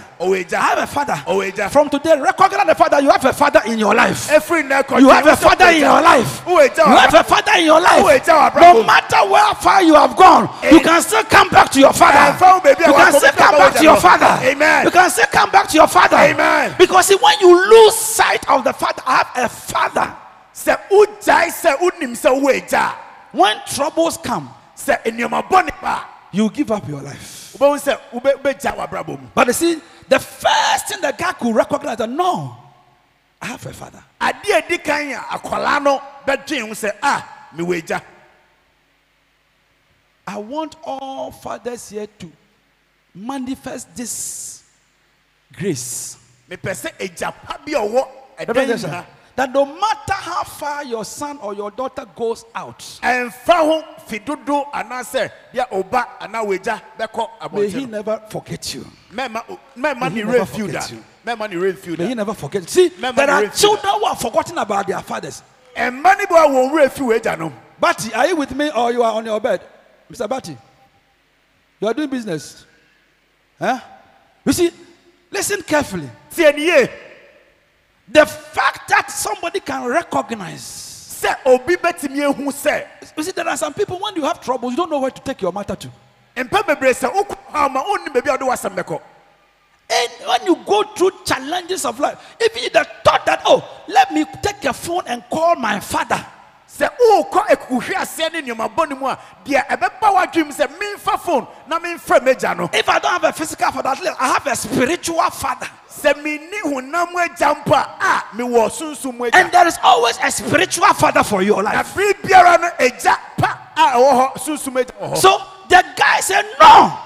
[0.57, 1.69] I have a father.
[1.71, 3.01] From today, recognize the father.
[3.01, 4.29] you have a father in your life.
[4.29, 6.43] ɛfiri nnɛ kɔ You have a father in your life.
[6.47, 8.27] You have a father in your life.
[8.27, 12.37] No matter where far you have gone, you can still come back to your father.
[12.67, 14.47] You can still come back to your father.
[14.47, 14.85] Amen.
[14.85, 16.17] You can still come back to your father.
[16.17, 16.75] Amen.
[16.79, 20.15] Because see, when you lose sight of the father, I have a father.
[20.55, 22.95] sɛ wogyae sɛ wonim sɛ wowɔ
[23.33, 24.51] When troubles come,
[24.89, 27.55] a sɛ nneɛma bɔne ba you give up your life.
[27.55, 31.33] a wobɛhu sɛ wobe- wobɛgya w'abrabɔ mu But you see, the first thing the guy
[31.33, 32.57] could recognize that no,
[33.43, 34.03] I have a father.
[34.21, 37.25] adeɛ a di kan a akwalaa no bɛdwen ho sɛ a
[37.57, 38.03] mewɔ
[40.27, 42.31] I want all fathers here to
[43.15, 44.63] manifest this
[45.53, 46.17] grace.
[49.41, 50.85] Mepɛ sɛ agya pa bi a ɔwɔ ɛdan Revelation, nyina That no matter how far
[50.85, 56.45] your son or your daughter goes out, ɛmfa ho fi dodo anaasɛ deɛ ɔba anaa
[56.45, 58.87] wɔagya bɛkɔ may he never forget you.
[59.13, 59.35] May he
[60.25, 61.05] never forget you.
[61.25, 61.37] May
[62.07, 62.69] he never forget.
[62.69, 65.43] See, there are children who are forgotten about their fathers.
[65.77, 68.71] ɛmma ne bi a wɔn werɛ fi wɔ agya no Batty, are you with me
[68.71, 69.63] or you are on your bed?
[70.13, 70.29] Mr.
[70.29, 70.55] Batty,
[71.81, 72.67] you are doing business.
[73.59, 73.81] Huh?
[74.45, 74.71] You see,
[75.31, 76.11] listen carefully.
[78.13, 80.61] Ne The fact that somebody can recognize.
[81.23, 84.73] sɛ obi bɛtumi ehu sɛ You see, there are some people when you have troubles,
[84.73, 85.89] you don't know where to take your matter to.
[86.37, 89.01] mpɛ bebree sɛ wokɔ hɔ ama onni baabi a wode w'asɛm bɛkɔ
[89.93, 94.13] And when you go through challenges of life, if you the thought that, oh, let
[94.13, 96.25] me take a phone and call my father.
[96.69, 101.47] sɛ wokɔ akukuhwe aseɛ ne nneɛma bɔne mu a deɛ ɛbɛba w'adwem sɛ memfa phone
[101.67, 105.29] na memfrɛ m'agya no If I don't have a physical father, I have a spiritual
[105.31, 105.69] father.
[105.91, 110.31] Sɛ menni honam agya mpo a a mewɔ sunsum mu And there is always a
[110.31, 111.95] spiritual father for your life.
[111.95, 115.17] bere biara no agya pa a ɛwɔ hɔ sunsum agya wɔ hɔ.
[115.19, 116.97] So the guy said, No,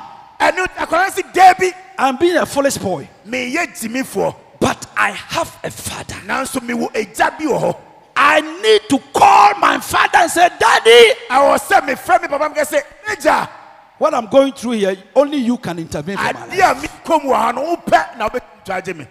[0.41, 6.15] ɛno akwadaa sɛ daabi I'm being a foolish boy, but I have a father.
[6.27, 7.77] nanso mewɔ agya bi wɔ hɔ.
[8.17, 12.67] I need to call my father and say, Daddy, ɛwɔ sɛ mefrɛ me papa mekɛ
[12.67, 13.49] sɛ agya.
[13.97, 16.94] What I'm going through here, only you can intervene for my life.
[17.05, 19.07] A mekɔm wɔ ha no wopɛ na wobɛtumi to agye me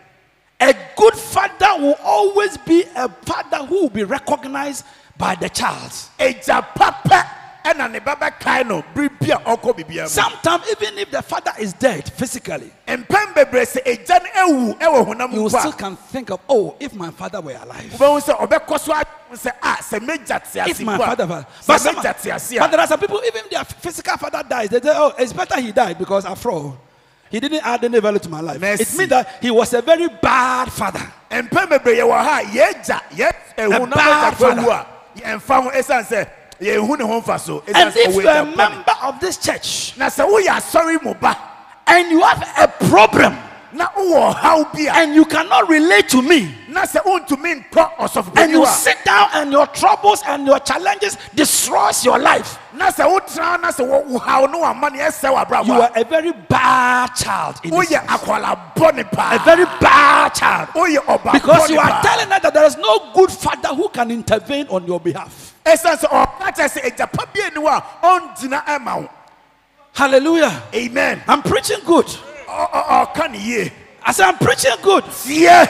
[0.59, 4.85] A good father will always be a father who will be recognized
[5.17, 5.91] by the child.
[6.19, 7.29] agya papa
[7.65, 11.21] ɛna ne ba bɛkae no bere bi a ɔkɔ biribia mu Sometimes, even if the
[11.21, 15.95] father is dead physically, mpɛn bebree sɛ agya no awu ɛwɔ honam you still can
[15.95, 17.91] think of, oh, if my father were alive.
[17.97, 21.27] wobɛhu sɛ ɔbɛkɔ so adwene sɛ a sɛ megya te If my father, a
[21.67, 25.13] but, some, but there are some people, even their physical father dies, they say, oh,
[25.17, 26.77] it's better he died because after all,
[27.33, 28.57] he didn't add any value to my life.
[28.57, 28.95] It Mercy.
[28.99, 31.01] means that he was a very bad father.
[31.31, 34.85] mpɛn bebree yɛwɔ ha a yɛgya yɛ ehu bad megya fo awu a
[35.19, 36.29] yɛmfa ho ɛsiane sɛ
[36.61, 40.59] yɛnhu ne ho mfa And if you're a member of this church na sɛ woyɛ
[40.61, 41.15] asɔre mu
[41.87, 43.35] and you have a problem
[43.73, 48.65] na wowɔ ɔhaw and you cannot relate to me, na sɛ wontumi nkɔ and you
[48.65, 53.61] sit down and your troubles and your challenges destroys your life, a na sɛ wotena
[53.61, 57.55] na sɛ wo- wohaw ne wama ne ɛsɛ you are a very bad child.
[57.63, 58.21] a In oh, this woyɛ house.
[58.21, 60.69] akwala bɔne a very bad child.
[60.75, 64.67] Oh, because you are telling us that there is no good father who can intervene
[64.69, 65.53] on your behalf.
[65.65, 69.09] ɛsiane sɛ ɔka kyerɛ sɛ agyapa bi ani hɔ a ɔngyina ɛma wo
[69.93, 70.63] Hallelujah.
[70.73, 72.05] amen I'm preaching good.
[72.07, 73.71] Ɔ- ɔ- ɔka ne yie
[74.05, 75.05] I said, I'm preaching good.
[75.05, 75.69] tie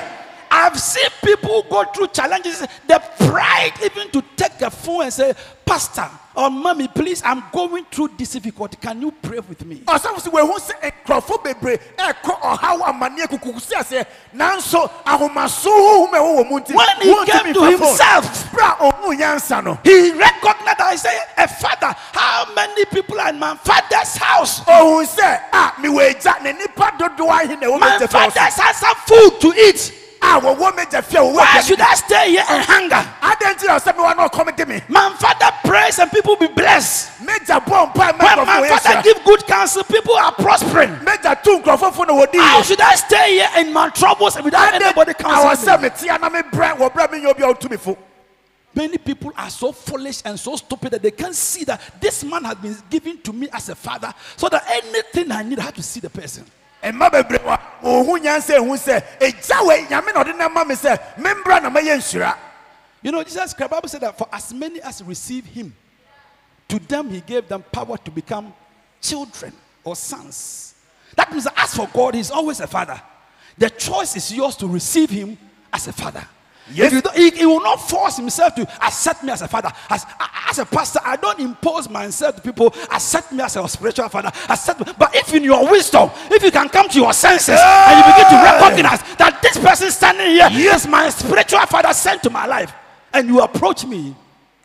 [0.55, 5.33] I've seen people go through challenges, the pride even to take the phone and say,
[5.65, 8.77] Pastor or Mommy, please, I'm going through this difficulty.
[8.79, 9.77] Can you pray with me?
[9.87, 16.17] ɔsɛfo sɛ wɔahu sɛ nkurɔfo bebree ɛkɔ ɔhaw amanneɛ kukukusi aseɛ nanso ahomaso honhom a
[16.17, 17.87] ɛwɔ wɔ mu nti When he wontumi came to mfa phone.
[17.87, 22.85] himself, bra a ɔhu nyansa no he recognized that I say, A father, how many
[22.85, 24.59] people are in my father's house?
[24.61, 28.39] ɔhu sɛ a mewɔ agya ne nipa dodoɔ ahe na ɛwɔ My megya fie father
[28.39, 29.99] wɔ so has some food to eat.
[30.23, 33.03] A wɔwɔ megya fie a Why should I stay here and hunger?
[33.21, 36.47] adɛn nti na ɔsɛ mewa na ɔkɔm de me My father prays and people be
[36.47, 37.11] blessed.
[37.25, 40.95] megya bɔ mpa ma When my father give good counsel, people are prospering.
[41.05, 44.73] megya to nkurɔfo fo na wɔdi How should I stay here in my troubles without
[44.73, 45.89] anybody adɛn awɔ sɛ counseling me?
[45.89, 47.97] metea na mebrɛ wɔ berɛ a menyɛ obi a wotumi fo
[48.75, 52.43] Many people are so foolish and so stupid that they can't see that this man
[52.43, 55.75] has been given to me as a father, so that anything I need, I have
[55.75, 56.43] to see the person.
[56.91, 60.75] Mma bebree wa wɔhu nyansa ehu sɛ egya wɔ nyame na ɔde ne ma me
[60.75, 62.35] sɛ membra na mɛyɛ nhyira
[63.03, 65.75] You know, Jesus Christ, Bible said that for as many as receive him,
[66.69, 68.53] to them he gave them power to become
[69.01, 69.51] children
[69.83, 70.73] or sons.
[71.17, 72.99] That means that as for God, he's always a father.
[73.57, 75.37] The choice is yours to receive him
[75.71, 76.25] as a father.
[76.71, 76.91] Yes.
[77.15, 79.71] He, he will not force himself to accept me as a father.
[79.89, 80.05] As,
[80.49, 82.73] as a pastor, I don't impose myself to people.
[82.91, 84.31] Accept me as a spiritual father.
[84.49, 84.93] Accept me.
[84.97, 88.29] But if in your wisdom, if you can come to your senses and you begin
[88.29, 92.73] to recognize that this person standing here is my spiritual father sent to my life,
[93.13, 94.15] and you approach me,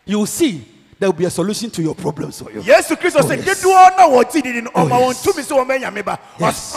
[0.04, 0.64] you will see
[0.98, 2.60] there will be a solution to your problems for you.
[2.60, 3.62] sɛ oh, yes.
[3.62, 5.22] dodoɔ na wɔgye didi no ɔma wɔn yes.
[5.24, 6.74] tumi sɛ wɔmɛ nyame ba Yes.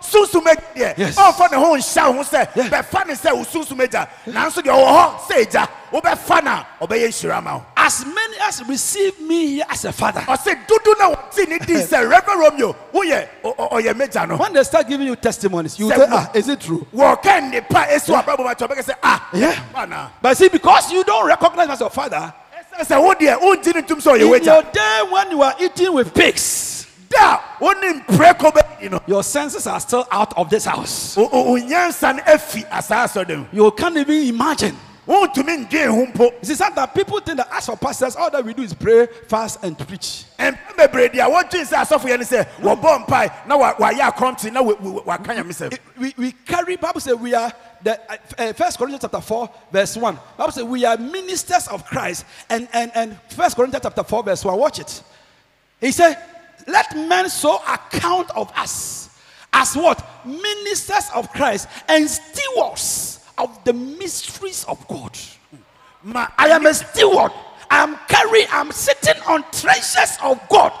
[0.00, 1.16] Ɔno sunsum agya Yes.
[1.16, 2.68] deɛ ɔmfa ne ho nhyɛ ho sɛ Yeah.
[2.68, 6.66] bɛfa ne sɛ wo sunsum agya nanso deɛ ɔwɔ hɔ sɛ agya wobɛfa no a
[6.86, 10.94] ɔbɛyɛ nhyira ma wo As many as receive me here as a father, ɔse dodo
[10.98, 14.62] na wɔte ne di sɛ reverend romeo woyɛ ɔ- ɔ- ɔyɛ megya no when they
[14.64, 16.10] start giving you testimonies, you Say say, what?
[16.12, 16.86] Ah, is it true?
[16.94, 19.58] wɔka nnepa ɛsi wɔ abrabɔ ma kyɛ ɔbɛka sɛ ah Yeah.
[19.74, 22.32] ana But see, because you don't recognize me as your father,
[22.78, 25.42] ɛsɛ sɛ wo deɛ wongye ne ntom sɛ ɔyɛ in wagya your day when you
[25.42, 26.79] are eating with pigs,
[27.10, 31.16] da wonim prɛko bɛdi no your senses are still out of this house.
[31.16, 34.76] no afi asaa You can't even imagine.
[35.08, 38.44] wontumi ndwen ho mpo You see, sometimes people think that as for pastors, all that
[38.44, 40.24] we do is pray, fast, and preach.
[45.72, 49.50] It- we, we carry bible says we are the uh, uh, first corinthians chapter 4
[49.72, 54.04] verse 1 bible says we are ministers of christ and and and first corinthians chapter
[54.04, 55.02] 4 verse 1 watch it.
[55.80, 56.16] He said
[56.66, 59.10] let men so account of us
[59.52, 60.04] as what?
[60.24, 65.16] Ministers of christ and stewards of the mysteries of god.
[66.04, 66.16] Hmm.
[66.16, 67.32] I am a steward
[67.70, 70.72] i am carrying i'm sitting on treasures of god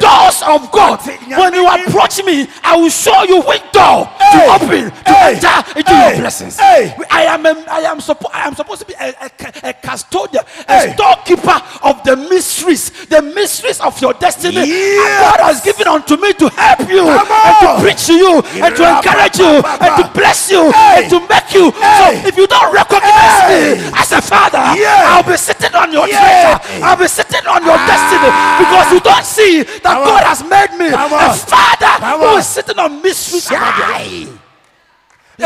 [0.00, 1.00] doors of God.
[1.28, 4.46] When you approach me, I will show you which door Hey!
[4.46, 5.34] to open to Hey!
[5.34, 6.10] enter into Hey!
[6.10, 6.58] your blessings.
[6.58, 6.94] Hey!
[7.10, 9.30] I am a, I am supposed I am supposed to be a, a,
[9.70, 14.66] a custodian, a storekeeper of the mysteries, the mysteries of your destiny.
[14.66, 15.20] Yes!
[15.38, 18.82] God has given unto me to help you and to preach to you and to
[18.96, 21.70] encourage you and to bless you and to make you.
[21.72, 23.60] So if you don't recognize me
[23.94, 26.58] as a father, I'll be sitting on your Yeah!
[26.58, 26.84] treasure.
[26.84, 27.86] I'll be sitting on your Ah!
[27.86, 28.30] destiny
[28.62, 30.28] because you don't see that Come God on.
[30.30, 31.36] has made me Come a on.
[31.36, 32.38] father Come who on.
[32.38, 34.38] is sitting on mysteries about your life.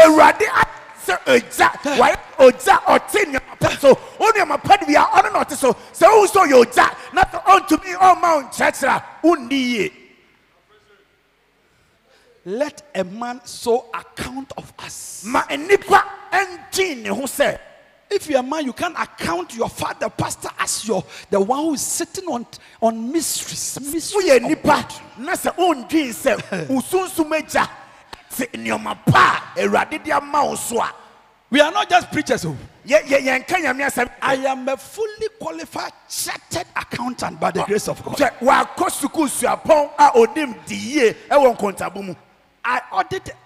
[0.06, 0.66] awurade a-
[1.06, 1.68] sɛ sɛ ogya
[1.98, 5.72] wayɛ ogya ɔte nneɛma pa so wo nneɛma pa no bia ɔno na ɔte so
[5.72, 9.92] sɛ wohu sɛ ɔyɛ ogya na sɛ ɔntumi ɔmma wo nkyerɛkyerɛ a wonni yie
[12.46, 15.22] Let a man so account of us.
[15.26, 17.58] ma nnipa ɛntwee ne ho sɛ
[18.12, 21.74] If you're a man, you can't account your father, pastor, as your the one who
[21.74, 22.44] is sitting on
[22.82, 23.78] on mysteries.
[23.92, 24.94] mysteries woyɛ of nnipa God.
[25.18, 27.68] na sɛ wondwee sɛ wo sunsum agya
[28.34, 30.92] te nneɔma pa a awurade de ama wo so a
[31.50, 32.44] We are not just preachers.
[32.44, 32.56] oh.
[32.86, 37.86] yɛ- yɛ- yɛnka nyame asɛm I am a fully qualified chartered accountant by the grace
[37.88, 38.16] of God.
[38.16, 42.14] sɛ wakɔ sukuu suapɔn a onim di yie ɛwɔ nkontabo mu
[42.64, 43.36] I audit ga- uh,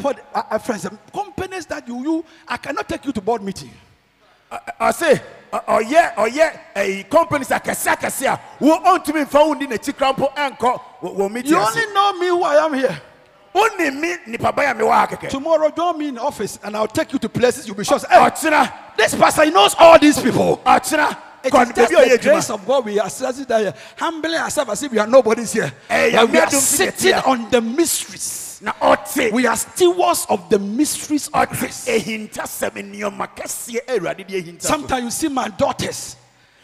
[0.00, 3.42] what uh, uh, friends, um, companies that you you I cannot take you to board
[3.42, 3.70] meeting.
[4.80, 5.20] ɔse
[5.52, 10.12] ɔ- ɔyɛ ɔyɛ ɛyi companies akɛse akɛse a wo ɔntumi nfa wo ndi n'akyi kora
[10.14, 13.02] mpo ɛnkɔ wɔ wɔ meeting You ase only know me who I am here.
[13.54, 16.86] wonim me nipa ba yɛ mewɔ ha kɛkɛ Tomorrow, join me in office and I'll
[16.86, 17.98] take you to places you'll be sure.
[17.98, 20.60] Hey, ɔkyena this pastor he knows all these people.
[20.64, 24.82] It kɔ just a the grace of God we are sitting there, humbling ourselves as
[24.84, 25.72] if we are nobody's here.
[25.88, 28.45] But we are me adom fi sitting on the mysteries.
[28.60, 31.86] Na ɔte We are stewards of the mysteries of ɔte grace.
[31.88, 36.16] ehintasɛm nneɛma kɛseɛ awurade de ehinta so Sometimes you see my daughters.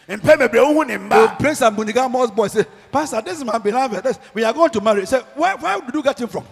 [0.09, 3.59] mpɛ bebree wohu ne They mba praise and Bunigamo's boy say, Pastor, this is my
[3.59, 4.03] beloved.
[4.03, 5.07] This, we are going to marry.
[5.07, 6.45] Say, where, where did you get him from?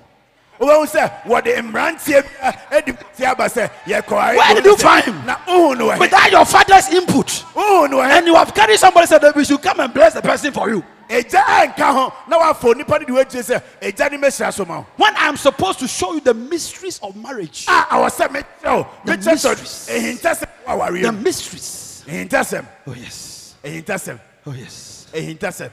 [0.61, 2.23] wobɛhu sɛ wɔde mmeranteɛ
[2.71, 5.25] bi adi ti aba sɛ yɛkɔ Where did you find him?
[5.25, 7.27] na wohu no wɔ he Without your father's input.
[7.55, 10.13] wohu no wɔ And you have carried somebody said that we should come and bless
[10.15, 10.85] the person for you.
[11.11, 14.79] Agya anka ho na woafɔ nnipa no de woagyie sɛ agya ne mɛhyira so ma
[14.79, 18.77] wo When I'm supposed to show you the mysteries of marriage, a awɔ sɛ mekyerɛ
[18.77, 19.89] wo The mekyerɛ sɛ mysteries.
[19.91, 22.05] ehintasɛm wɔ the awareɛ mu mysteries.
[22.07, 23.55] ehintasɛm Oh, yes.
[23.65, 25.07] ehintasɛm Oh, yes.
[25.13, 25.71] ehintasɛm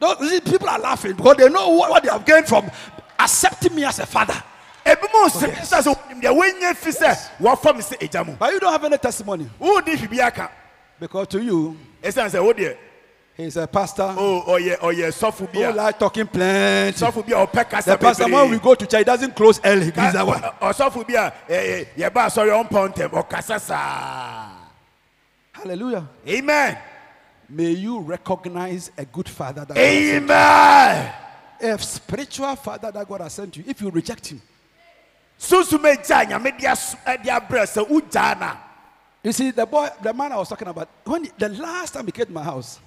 [0.00, 2.70] No, you see, people are laughing because they know what, what they have gained from
[3.18, 4.40] accepting me as a father.
[4.86, 8.34] ebi mu sɛ sɛ sɛ wonim deɛ woanya fi sɛ wɔfa me sɛ agya mu
[8.36, 10.48] But you don't have any testimony wodi hwibi aka
[11.00, 12.76] because to you, ɛsiane sɛ wodeɛ
[13.40, 16.98] he's a pastor o ɔyɛ ɔyɛ sɔfo bi who a like talking plenty.
[16.98, 19.60] sɔfo bi a ɔpɛ kasa The pastor, when we go to church, he doesn't close
[19.64, 19.86] early.
[19.86, 20.40] He gives that one.
[20.40, 24.48] Ɔ- ɔsɔfo bi a ɛɛ yɛba asɔre ɔmpɔ ntɛm ɔkasa saa
[25.52, 26.06] Hallelujah.
[26.28, 26.78] amen
[27.48, 31.12] May you recognize a good father that God has sent amen
[31.60, 31.68] you.
[31.74, 33.64] A spiritual father that God has sent you.
[33.66, 34.40] If you reject him,
[35.38, 38.56] sunsun bɛ gya nyame de aso ɛde abrɛ sɛ wogyaa na
[39.22, 42.06] You see, the boy, the man I was talking about, when he- the last time
[42.06, 42.78] he came to my house,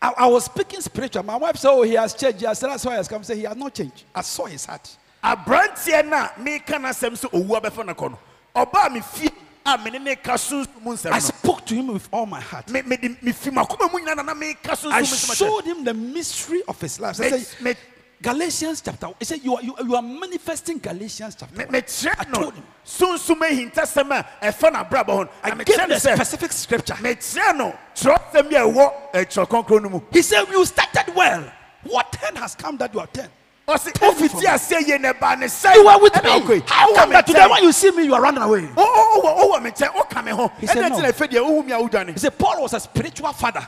[0.00, 1.22] I, I was speaking spiritual.
[1.24, 2.44] My wife said, Oh, he has changed.
[2.44, 3.24] I said, That's why he has come.
[3.24, 4.04] Say, He has not changed.
[4.14, 4.96] I saw his heart.
[5.22, 8.18] aberanteɛ na meka n'asɛm sɛ owu abɛfa ne kɔ no
[8.54, 9.28] ɔbaa mi fie
[9.66, 12.70] a mene ne ka sunsun mu I spoke to him with all my heart.
[12.70, 15.82] me me me fi ma kɔma mu na na meka sunsun mu I showed him
[15.84, 17.20] the mystery of his life.
[17.20, 17.74] I said, me-
[18.20, 19.08] Galatians chapter.
[19.18, 21.56] He said, you are, you, you are manifesting Galatians chapter.
[21.56, 22.64] me one." me I told him.
[22.84, 26.94] sunsun ehintasɛm a ɛfa n'abrabɔ ho no I me gave a specific scripture.
[26.94, 31.44] mekyerɛ no twerɛsɛm bi a ɛwɔ ɛtwerɛ kɔnkɔn no He said, You started well.
[31.84, 33.30] What ten has come that you are ten?
[33.68, 36.62] ɔsi Take it from ofiti aseɛ yie na ɛbaa ne sɛ You were with me.
[36.66, 38.68] How come that today when you see me, you are running away?
[38.76, 40.96] o o o wɔ me nkyɛn o ka me ho He said no.
[40.96, 43.32] ti na efe deɛ ohun mi a o dwane He said, Paul was a spiritual
[43.32, 43.64] father.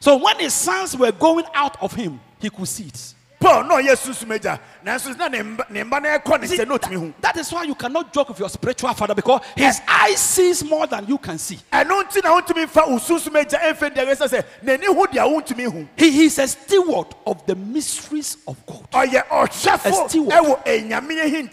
[0.00, 3.14] So when his sons were going out of him, he could see it.
[3.38, 6.56] Paul náà yɛ sunsun agya nanso na ne mba ne mba na ɛkɔ ne See,
[6.58, 9.78] nkyɛn n'otumi hu that is why you cannot joke with your spiritual father because his
[9.80, 9.82] eh.
[9.88, 11.58] eye sees more than you can see.
[11.72, 15.24] ɛno nti na ontumi fa o sunsun agya ɛnfɛ deɛ ɛsɛ sɛ n'ani hu deɛ
[15.42, 18.90] ontumi hu He, he is a steward of the mysteries of God.
[18.92, 20.32] ɔyɛ A ɔhwɛfo steward.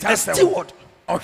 [0.05, 0.73] A steward.
[1.07, 1.19] Oh,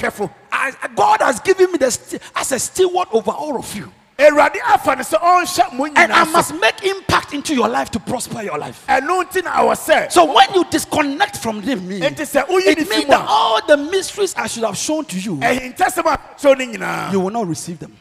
[0.52, 3.92] I- God has given me the st- as a steward over all of you.
[4.30, 8.00] Awurade afa ne sɛ ɔnhyɛ mo And I must make impact into your life to
[8.00, 8.86] prosper your life.
[8.88, 12.72] ɛno nti na awɔ sɛ So when you disconnect from me, enti sɛ woyi ne
[12.72, 16.58] it means that all the mysteries I should have shown to you, ɛhintasɛm a kyɛw
[16.58, 17.96] ne nyinaa you will not receive them.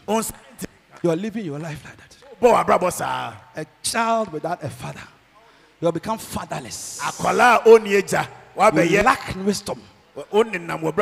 [1.02, 2.16] You are living your life like that.
[2.40, 5.02] bɔ w'abrabɔ saa A child without a father,
[5.80, 7.00] you have become fatherless.
[8.56, 9.80] You lack wisdom.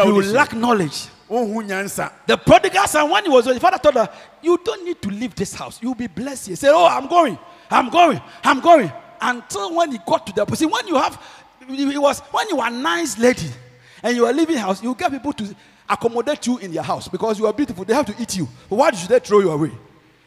[0.08, 1.08] You lack knowledge.
[1.28, 4.08] The prodigal son, when he was, his father told her,
[4.42, 5.78] You don't need to leave this house.
[5.82, 6.48] You'll be blessed.
[6.48, 7.38] He said, Oh, I'm going.
[7.70, 8.20] I'm going.
[8.44, 8.92] I'm going.
[9.20, 11.20] Until when he got to the see, when you have,
[11.68, 13.48] it was when you are a nice lady
[14.02, 15.54] and you are leaving house, you get people to
[15.88, 17.84] accommodate you in your house because you are beautiful.
[17.84, 18.48] They have to eat you.
[18.68, 19.72] Why should they throw you away?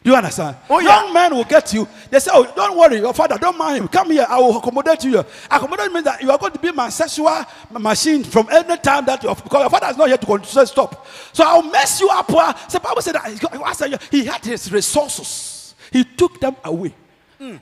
[0.04, 0.56] Do you understand?
[0.68, 1.04] Oh, yeah.
[1.04, 1.86] Young men will get you.
[2.10, 3.88] They say, Oh, don't worry, your father, don't mind him.
[3.88, 5.12] Come here, I will accommodate you.
[5.12, 9.04] here." Accommodate means that you are going to be my sexual machine from any time
[9.06, 11.06] that your, because your father is not here to control, stop.
[11.32, 12.28] So I'll mess you up.
[12.32, 16.56] uh, So Bible said that he- I said, he had his resources, he took them
[16.64, 16.94] away.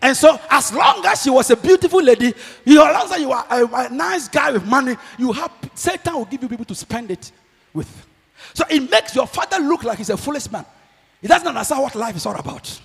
[0.03, 2.35] And so, as long as she was a beautiful lady,
[2.67, 6.14] you, as long as you are a, a nice guy with money, you have Satan
[6.17, 7.33] will give you people to spend it
[7.73, 7.89] with.
[8.53, 10.67] So it makes your father look like he's a foolish man.
[11.21, 12.81] He doesn't understand what life is all about.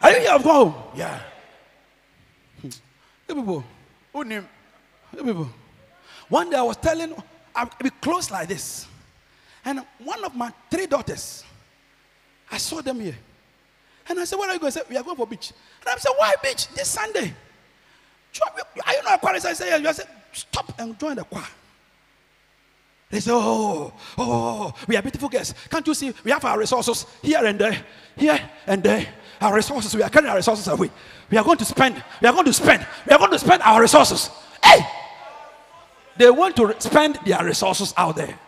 [0.00, 0.74] Are you here of home?
[0.94, 1.20] Yeah.
[2.60, 2.68] Hmm.
[3.28, 3.64] Hey, people.
[5.12, 5.48] Hey, people.
[6.28, 7.14] One day I was telling,
[7.54, 8.86] I'll be close like this.
[9.64, 11.44] And one of my three daughters,
[12.50, 13.16] I saw them here.
[14.08, 14.68] And I said, Where are you going?
[14.68, 15.52] I said, We are going for beach.
[15.80, 16.68] And I said, Why beach?
[16.68, 17.34] This Sunday.
[18.86, 19.34] Are you not a choir?
[19.34, 19.88] I said, Yeah.
[19.88, 21.44] I said, Stop and join the choir.
[23.10, 25.54] They say, oh, oh, we are beautiful girls.
[25.70, 26.12] Can't you see?
[26.24, 27.84] We have our resources here and there,
[28.16, 29.06] here and there.
[29.40, 30.90] Our resources, we are carrying our resources away.
[31.30, 33.62] We are going to spend, we are going to spend, we are going to spend
[33.62, 34.30] our resources.
[34.62, 34.80] Hey!
[36.16, 38.38] They want to spend their resources out there.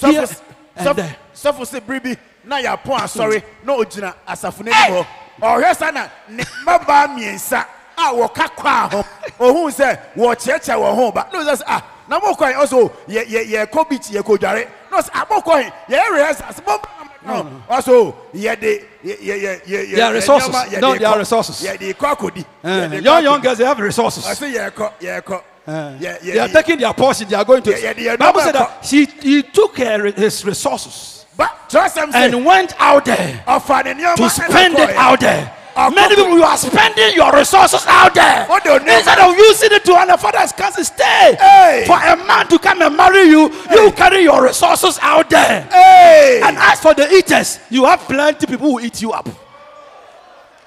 [0.00, 0.40] Here Sɔfo
[0.76, 1.16] and there.
[1.34, 5.06] sɔfo sɛ biribi na yɛapɔn asɔre na ogyina asafo n'anim hɔ
[5.42, 7.66] ɔhwɛ sa na ne mmabaa mmiɛnsa
[7.98, 9.04] a wɔka kɔa ho
[9.38, 13.26] ohun sɛ wɔkyerɛkyerɛ wɔn ho ba na ɔsɛ sɛ ah na mo kɔn ɔsɔ yɛ
[13.26, 16.80] yɛ yɛkɔ beach yɛkɔ dware na ɔsɛ ah mo kɔn yɛyɛ rehearsals mo
[17.26, 20.48] no ɔsɔ yɛde yɛ yɛ yɛ yɛ Their resources.
[20.50, 21.62] nneɛma yɛde No, their kɔ- resources.
[21.66, 24.24] yɛde kɔ akɔdi Uh, young, young girls, they have resources.
[24.24, 27.70] ɔsɛ yɛkɔ yɛkɔ Uh, yɛ they are yɛ taking their portion, they are going to.
[27.70, 32.44] Yeah, yeah, yeah, Bible said that she, he took her, his resources kyerɛsɛm sɛ and
[32.44, 33.42] went out there.
[33.46, 35.52] ɔfa ne nneɛma to spend it out there.
[35.76, 38.46] Many people, you are spending your resources out there.
[38.64, 38.76] You?
[38.76, 41.36] Instead of using it to, the father's cancer, stay.
[41.40, 41.84] Hey.
[41.86, 45.62] For a man to come and marry you, you carry your resources out there.
[45.62, 46.40] Hey!
[46.44, 49.28] And as for the eaters, you have plenty people who eat you up.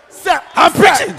[0.10, 0.80] Sir, I'm sir.
[0.80, 1.16] preaching.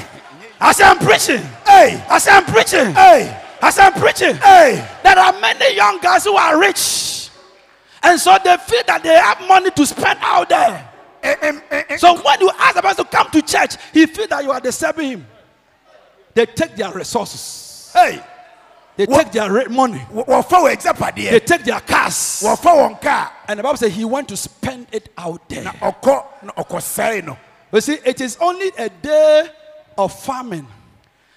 [0.61, 1.43] I say I'm preaching.
[1.65, 2.05] Hey!
[2.09, 2.93] I say I'm preaching.
[2.93, 3.43] Hey!
[3.63, 4.37] I say I'm preaching.
[4.37, 4.89] Hey!
[5.03, 7.31] There are many young guys who are rich.
[8.03, 10.93] And so they feel that they have money to spend out there.
[11.23, 11.37] Em-
[11.71, 14.45] em- em- So when you ask the person to come to church, he feel that
[14.45, 15.27] you are disturbing him.
[16.35, 17.91] They take their resources.
[17.95, 18.23] Hey!
[18.97, 20.01] They What- take their money.
[20.13, 22.43] wɔfa wɔ They take their cars.
[23.03, 25.65] kaa And the Bible says he went to spend it out there.
[25.65, 27.37] na ɔkɔ na ɔkɔsɛe no
[27.73, 29.49] You see, it is only a day
[29.99, 30.67] of famine.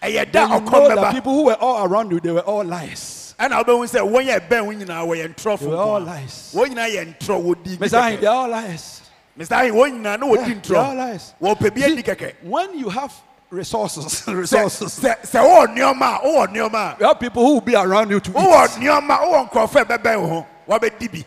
[0.04, 3.34] you know that people who were all around you, they were all lies.
[3.40, 6.52] ɛna wobɛhu sɛ wɔn yɛ bɛn wo nyinaa wɔyɛ ntorɔfo They were all lies.
[6.56, 7.98] wɔn nyinaa yɛ ntorɔ wɔdi Mr.
[8.02, 9.02] Ahin, they are all lies.
[9.40, 11.34] Mr ahin wɔn nyinaa na Yeah, wɔdi they are all ntorɔ lies.
[11.42, 13.14] wɔpɛ bi See, When you have
[13.50, 17.62] resources, resources, sɛ sɛ wɔwɔ nneɛma a wɔwɔ nneɛma a you have people who will
[17.62, 18.36] be around you to eat.
[18.38, 21.26] nneɛma wɔwɔ nkurɔfo a ɛbɛbɛn wo ho wɔbɛdi bi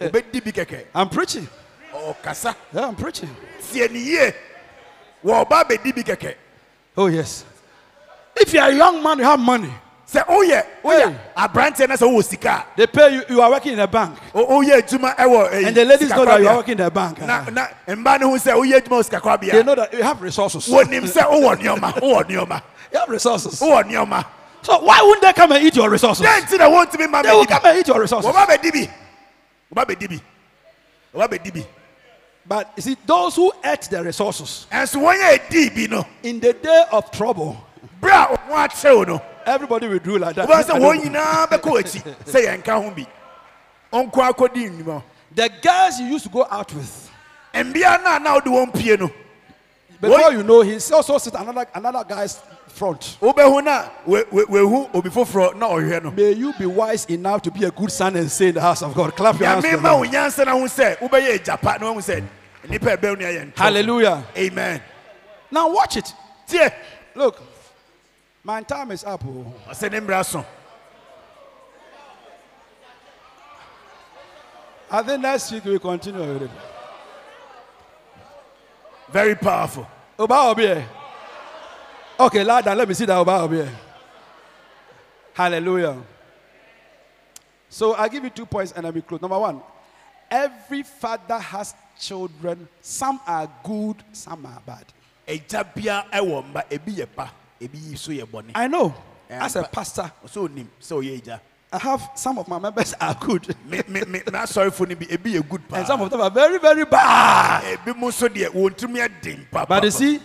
[0.00, 1.48] wɔbɛdi bi kɛkɛ I'm preaching.
[1.92, 3.34] Yeah, I'm preaching.
[3.72, 4.32] tie ne yie
[5.24, 6.34] wɔba bɛdi bi kɛkɛ
[6.96, 7.44] Oh, yes.
[8.36, 9.72] If you are a young man, you have money.
[10.10, 11.16] Sɛ woyɛ woyɛ Hey.
[11.36, 14.18] aberanteɛ na sɛ wowɔ oh, sika They pay you, you are working in a bank.
[14.32, 17.20] woyɛ adwuma ɛwɔ And the ladies know that you are working in a bank.
[17.20, 20.66] na na mmaa no ho sɛ woyɛ adwuma wɔ They know that you have resources.
[20.66, 23.60] wɔnim sɛ oh, wowɔ nneɔma oh, wowɔ nneɔma You have resources.
[23.60, 24.24] wowɔ nneɔma
[24.62, 26.24] So why wouldn't they come and eat your resources?
[26.24, 28.30] dɛn nti na wɔntumi ma They will come and eat your resources.
[28.30, 28.90] wɔba bɛdi bi
[29.74, 30.20] wɔba bɛdi bi
[31.14, 31.66] wɔba bɛdi bi
[32.46, 36.40] But you see, those who ate the resources ɛnso wɔn yɛ di bi no in
[36.40, 37.62] the day of trouble,
[39.56, 40.50] bere a wɔn akyɛw no everybody will do like that.
[40.50, 43.06] I wɔn don't- nyinaa bɛkɔ akyi sɛ yɛn ka ho bi
[43.92, 45.02] ɔnko akɔdi nnwuma
[45.34, 47.10] The girls you used to go out with,
[47.54, 49.10] mbea no a na wode wɔn pie no
[50.00, 53.18] before you know, he's also sit another another guy's front.
[53.20, 57.04] wobɛhu no a we- we- wehu obi foforɔ na ɔhwɛ no May you be wise
[57.06, 59.14] enough to be a good son and say in the house of God.
[59.16, 59.64] Clap your hands.
[59.64, 60.12] nyame to ma wo them.
[60.12, 62.24] nyansa no ho sɛ wobɛyɛ agyapa na wahu sɛ
[62.68, 64.24] nnipa ɛbɛn no ayɛ ntɔ Hallelujah.
[64.36, 64.80] amen
[65.50, 66.12] Now watch it.
[66.46, 66.72] tie
[67.14, 67.42] Look,
[68.48, 69.22] my time is up.
[69.26, 69.44] Oh.
[69.66, 70.42] I ne mmara so
[74.90, 76.50] I think next week we continue with it.
[79.10, 79.86] very powerful
[80.18, 80.66] Oba Obi.
[80.66, 80.82] Eh.
[82.18, 83.60] Okay, lad, let me see that Oba Obi.
[83.60, 83.68] Eh.
[85.34, 85.98] Hallelujah.
[87.68, 89.20] So I give you two points and I will close.
[89.20, 89.60] Number one,
[90.30, 92.66] every father has children.
[92.80, 94.86] Some are good, some are bad.
[97.60, 98.94] Agya bia ɛwɔ mba ebi yɛ pa ebi yi so yɛ bɔne I know.
[99.30, 101.40] As a pastor, ɔsɛ onim sɛ ɔyɛ agya
[101.70, 105.34] I have some of my members are good, me me me n'asɔrefo no bi ebi
[105.34, 107.62] yɛ good and some of them are very, very bad.
[107.78, 110.20] ebi mu nso deɛ wɔn tirim yɛ den papa But you see,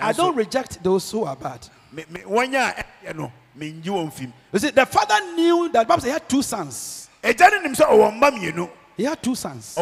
[0.00, 1.66] I don't reject those who are bad.
[1.92, 5.88] me me wɔn a ɛyɛ me nyi wɔn fim You see, the father knew that
[5.88, 7.08] Bible said he had two sons.
[7.24, 9.74] agya no nim sɛ ɔwɔ mba mmienu He had two sons.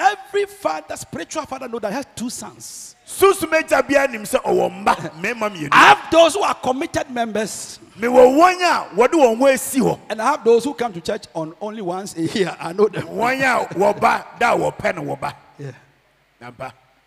[0.00, 2.96] Ɔwɔ mba mmienu Every father, spiritual father, know that he has two sons.
[3.06, 7.10] sunsun agya bia nim sɛ ɔwɔ mba mmarima mmienu I have those who are committed
[7.10, 10.74] members, me wɔ wɔn a wɔde wɔn ho esi hɔ and I have those who
[10.74, 12.56] come to church on only once a year.
[12.58, 13.06] I know them.
[13.08, 15.72] wɔn a wɔba da a wɔpɛ no wɔba Yeah,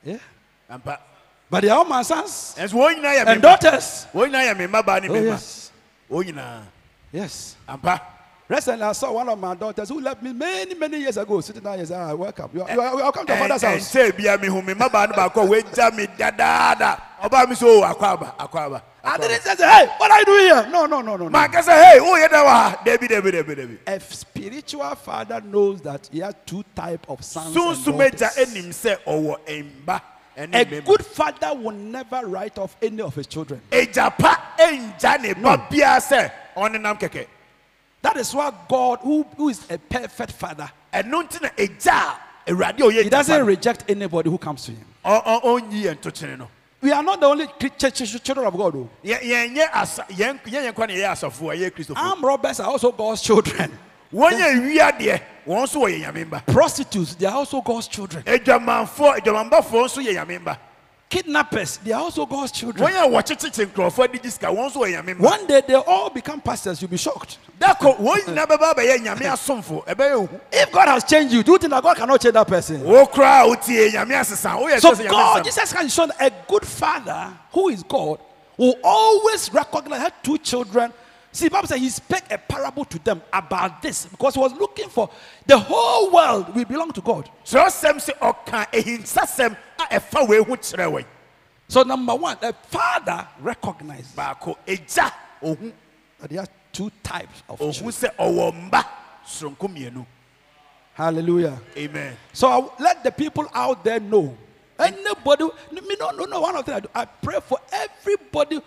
[0.04, 0.18] yeah.
[1.50, 2.56] But they are all my sons.
[2.58, 4.08] Ɛnso wɔn nyinaa yɛ me and daughters.
[4.14, 6.36] wɔn nyinaa yɛ me mma baa ne Oh yes,
[7.12, 7.56] yes.
[8.54, 11.42] Ampa Recently, I saw one of my daughters who left me many, many years ago,
[11.42, 12.50] sitting down here saying, ah, welcome.
[12.54, 13.94] You are, you are, welcome to your father's house.
[13.96, 17.68] ɛnkyɛ bia mi hu mi mmabaa no baako a wagya mi dadaada ɔbaa mi so
[17.68, 18.84] o akɔ aba akɔ aba.
[19.06, 20.68] I didn't say, hey, what are you doing here?
[20.72, 21.26] No, no, no, no.
[21.26, 21.30] no.
[21.30, 23.78] maa kɛsɛ hey o yɛ dɛ wa debi debi debi debi.
[23.88, 28.38] A spiritual father knows that he has two type of sons and sunsun agya daughters.
[28.38, 29.38] enim sɛ ɔwɔ
[29.86, 30.02] mba
[30.38, 30.86] ɛne A mmarima.
[30.86, 33.62] good father will never write off any of his children.
[33.72, 37.26] agya pa ɛngya ne ba biara sɛ ɔnenam kɛkɛ
[38.04, 42.84] That is why God, who, who is a perfect father, ɛno nti a awurade a
[42.84, 44.86] ɔyɛ he doesn't reject anybody who comes to him.
[45.06, 46.50] Oh, oh, oh, yɛn ntokyene no.
[46.82, 48.90] We are not the only cri- ch- ch- children of God.
[51.96, 53.72] Armed robbers are also God's children.
[54.14, 56.46] wɔn yɛ wiadeɛ wɔn nso wɔyɛ nyame mba.
[56.46, 58.22] Prostitutes, they are also God's children.
[61.14, 61.64] Adwamanfoɔ adwamanbafoɔ nso yɛ nyame mba.
[61.64, 62.92] Kidnappers, they are also God's children.
[65.20, 67.38] One day they all become pastors, you'll be shocked.
[67.60, 70.40] dako wɔn nyinaa bɛba abɛyɛ nyame asomfo ɛbɛyɛ ohu.
[70.52, 72.84] If God has changed you, do you think that God cannot change that person?
[72.84, 75.44] wo koraa o tie nyame asesa o yɛ So sɛ sɛ nyame God.
[75.46, 78.20] Jesus Christ is showing a good father who is God
[78.58, 80.92] will always recognize her two children.
[81.32, 84.88] See, Bible says he spake a parable to them about this because he was looking
[84.88, 85.10] for
[85.48, 87.28] the whole world will belong to God.
[90.00, 91.06] Kyerɛsɛm sɛ ɔka ehinsasɛm a ɛfa wei ho kyerɛ wɔn.
[91.68, 95.72] So number one, the father recognizes baako egya ohu
[96.20, 97.92] that he has two types of ohu children.
[97.92, 98.86] sɛ ɔwɔ mba
[99.26, 100.06] soronko mmienu.
[100.94, 101.60] Hallelujah.
[101.76, 102.16] amen.
[102.34, 104.38] So I- let the people out there know.
[104.78, 106.42] Anybody, me no, no, no.
[106.42, 108.62] One of the things I do, I pray for everybody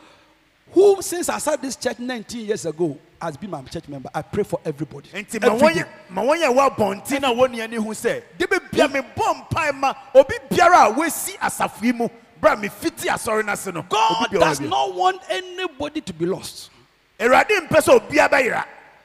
[0.73, 4.09] who, since I started this church 19 years ago, has been my church member.
[4.15, 5.09] I pray for everybody.
[5.11, 8.23] nti ma wɔn yɛ ma wɔn yɛ wɔ abɔnten na wɔn nua ne ho sɛ
[8.39, 12.09] de bɛ bia mi bɔ mpae ma obi biara a wɔasi asafo yi mu
[12.41, 16.71] bra mi fiti asɔre n'ase no God does not want anybody to be lost.
[17.19, 18.65] awurade mpɛ sɛ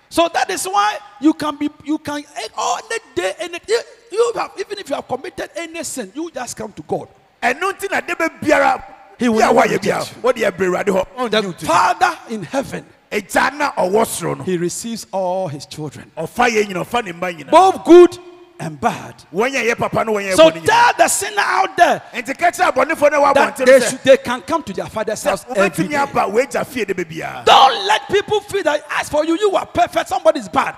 [0.10, 3.82] So that is why you can be, you can eh, any day, any you,
[4.12, 7.08] you have, even if you have committed any sin, you just come to God.
[7.42, 8.84] ɛno nti na de bɛ biara
[9.22, 9.92] He will never reject you.
[9.92, 16.12] ɔnyi The Father in heaven, egya na ɔwɔ soro no He receives all His children,
[16.18, 18.18] ɔfa yɛ nyina ɔfa ne mba nyina both good
[18.60, 19.16] and bad.
[19.34, 21.78] wɔn yɛ yɛ papa no wɔn yɛ So bɔ ne nyina tell the sinner out
[21.78, 25.22] there nti kɛkyɛ abɔnefoɔ no wɔ that they, should, they can come to their father's
[25.24, 25.96] house every day.
[25.96, 29.52] aba wɔagya fie de bɛ biara Don't let people feel that as for you, you
[29.56, 30.76] are perfect, somebody's bad.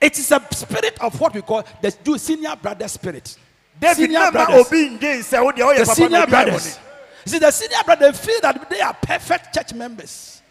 [0.00, 3.36] It is a spirit of what we call the senior brother spirit.
[3.94, 4.66] Senior brothers.
[4.66, 6.78] obi ndwe nsɛ wo deɛ ɔyɛ The senior brothers.
[7.26, 10.42] See, the senior brothers feel that they are perfect church members.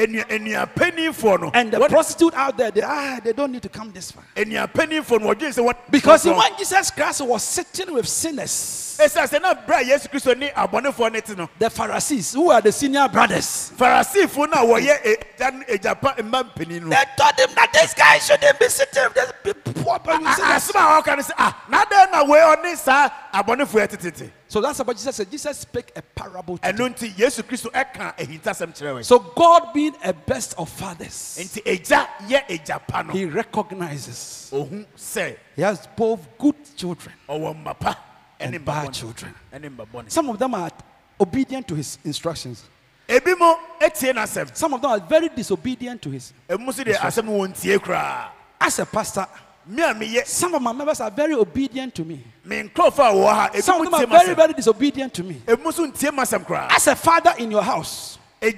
[0.00, 3.52] Yɛ- enua enua panimfoɔ no And the wɔde- prostitute out there, they, ah, they don't
[3.52, 4.24] need to come this far.
[4.36, 9.28] enua panimfoɔ no wɔdwen sɛ wɔn Because when Jesus Christ was sitting with sinners, ɛsɛ
[9.28, 12.60] sɛ na bere a yesu kristo ne abɔnefoɔ ne te no the Pharisees, who are
[12.60, 15.02] the senior brothers, farisifoɔ no a wɔyɛ
[15.38, 19.14] egya egyapa mma mpanin no they told him that this guy shouldn't be sitting with
[19.42, 20.20] the poor people.
[24.50, 25.30] So that's what Jesus said.
[25.30, 26.74] Jesus spake a parable to them.
[26.76, 31.38] ɛno nti yesu kristo ɛka ahintasɛm kyerɛ wɔn So God being a best of fathers,
[31.40, 37.14] nti egya yɛ egyapa no he recognizes ohun sɛ he has both good children.
[37.28, 37.96] ɔwɔ mma pa
[38.40, 39.32] And bad children.
[39.54, 40.70] ɛne mma bɔne Some of them are
[41.20, 42.64] obedient to his instructions.
[43.08, 46.32] ebi mo etie n'asɛm Some of them are very disobedient to his.
[46.50, 48.30] emu nso deɛ asɛm wɔn tie koraa
[48.60, 49.49] As a pastor, mi a mi yɛ
[50.24, 52.24] some of my members are very obedient to me.
[52.44, 55.40] mi nkurɔfoɔ a wɔwɔ Some of them are very, very disobedient to me.
[55.46, 58.52] ebi mo nso ntie ma asɛm koraa As a father in your house, you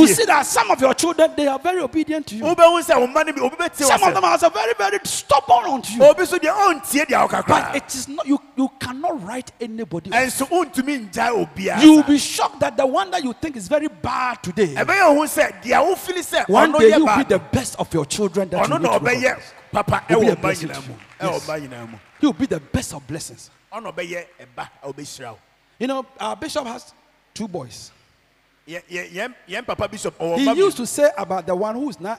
[0.00, 2.44] will see that some of your children they are very obedient to you.
[2.44, 4.98] wobɛhu sɛ wɔn mma no bi obi bɛtie Some of them are also very, very
[5.04, 6.02] stubborn unto you.
[6.02, 8.40] obi nso deɛ ɔntie deɛ ɔka But it is not you.
[8.56, 10.10] You cannot write anybody.
[10.10, 10.16] off.
[10.18, 13.68] ɛnso ontumi ngyae obiara You will be shocked that the one that you think is
[13.68, 17.38] very bad today, ɛbɛyɛ ohun sɛ deɛ wofili sɛ one day you will be the
[17.38, 18.48] best of your children.
[18.48, 19.36] That you need to.
[19.70, 20.96] Papa Will be a blessing to you.
[21.20, 21.46] Yes.
[21.46, 23.50] ɔba nyinaa mu He will be the best of blessings.
[23.72, 25.38] ɔna ɔbɛyɛ ɛba a ɔbɛhyira wo
[25.78, 26.92] You know, our bishop has
[27.34, 27.90] two boys.
[28.66, 31.98] Yɛ- yɛ- yɛn yɛn papa bishop He used to say about the one who is
[32.00, 32.18] now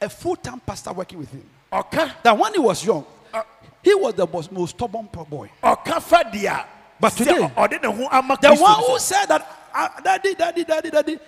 [0.00, 2.10] a full-time pastor working with him Okay.
[2.22, 3.42] that when he was young, Uh,
[3.82, 5.50] he was the most, most stubborn boy.
[5.62, 6.64] deɛ
[7.00, 10.90] But today, ɔde ne ho ama The one who said that, uh, daddy, daddy, daddy,
[10.90, 11.18] daddy,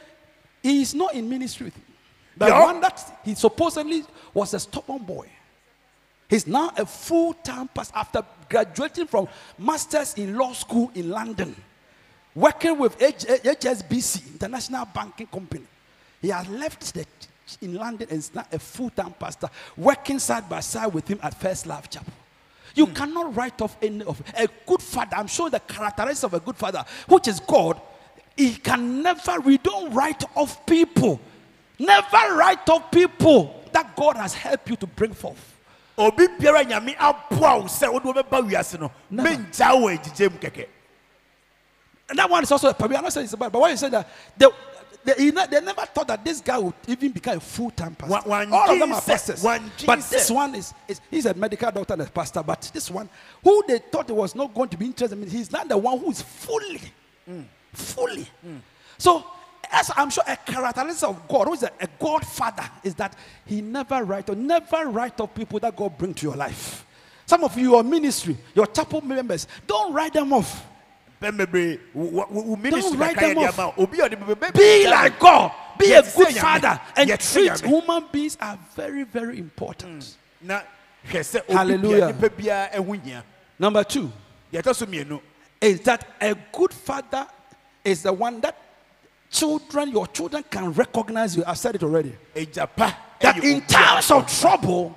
[0.63, 1.85] he is not in ministry with him.
[2.37, 2.61] The Yeah.
[2.65, 4.05] one that he supposedly
[4.35, 5.29] was a stubborn boy.
[6.31, 9.26] He's now a full-time pastor after graduating from
[9.59, 11.57] masters in law school in London,
[12.37, 15.64] working with HSBC, International Banking Company.
[16.22, 17.05] He has left the
[17.62, 21.35] in London and is now a full-time pastor, working side by side with him at
[21.35, 22.12] First Love Chapel.
[22.76, 22.93] You hmm.
[22.93, 25.16] cannot write off any of a good father.
[25.16, 27.81] I'm sure the characteristics of a good father, which is God,
[28.37, 31.20] he can never, we don't write off people.
[31.78, 35.50] Never write off people that God has helped you to bring forth.
[36.01, 40.67] Obi biara nyame aboa wo sɛ wode wobɛba wiase no mengyaa wɔ agyigye mu kɛkɛ
[42.11, 42.99] And that one is also a problem.
[42.99, 44.47] I'm not saying it's bad, but when you say that, they,
[45.05, 48.29] they, they never thought that this guy would even become a full time pastor.
[48.29, 49.45] One- one All of them are pastors.
[49.45, 52.43] one But this one is, is he's a medical doctor and a pastor.
[52.43, 53.09] But this one,
[53.45, 56.01] who they thought he was not going to be interested in, he's not the one
[56.01, 56.81] who is fully,
[57.31, 57.45] mm.
[57.73, 58.27] fully.
[58.45, 58.59] Mm.
[58.99, 59.25] So,
[59.73, 63.14] as I'm sure a characteristic of God, who is a, a Godfather, is that
[63.47, 66.85] he never write or never write off people that God bring to your life.
[67.27, 70.66] Some of you, your ministry, your chapel members, don't write them off.
[71.23, 72.57] bɛn bebree wo- wo wo
[72.95, 73.59] write them off.
[73.59, 73.85] ama wo.
[73.85, 75.53] obi a ɔde bɛbɛ Be like God.
[75.79, 76.81] Be a good father.
[76.97, 80.16] And treat human beings are very, very important.
[80.41, 80.49] Hmm.
[80.49, 80.61] na
[81.09, 82.12] hwɛ sɛ obi Hallelujah.
[82.12, 83.25] bia nipa biara ɛho hia
[83.59, 84.11] Number two
[84.53, 85.21] yɛtɔ so mmienu
[85.61, 87.27] is that a good father
[87.85, 88.57] is the one that
[89.31, 91.45] children, your children can recognize you.
[91.47, 92.14] I've said it already.
[92.35, 94.97] That in times of trouble,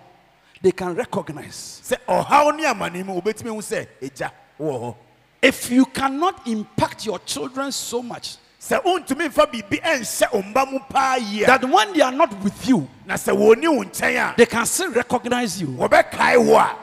[0.61, 1.81] they can recognize.
[1.83, 4.95] sɛ ɔhaw ne amane mu obɛtumi hu sɛ agya wɔ
[5.41, 10.71] If you cannot impact your children so much sɛ wontumi mfa biribi ɛnhyɛ wo mba
[10.71, 14.45] mu paa yie that when they are not with you, na sɛ wɔni wo they
[14.45, 15.67] can still recognize you,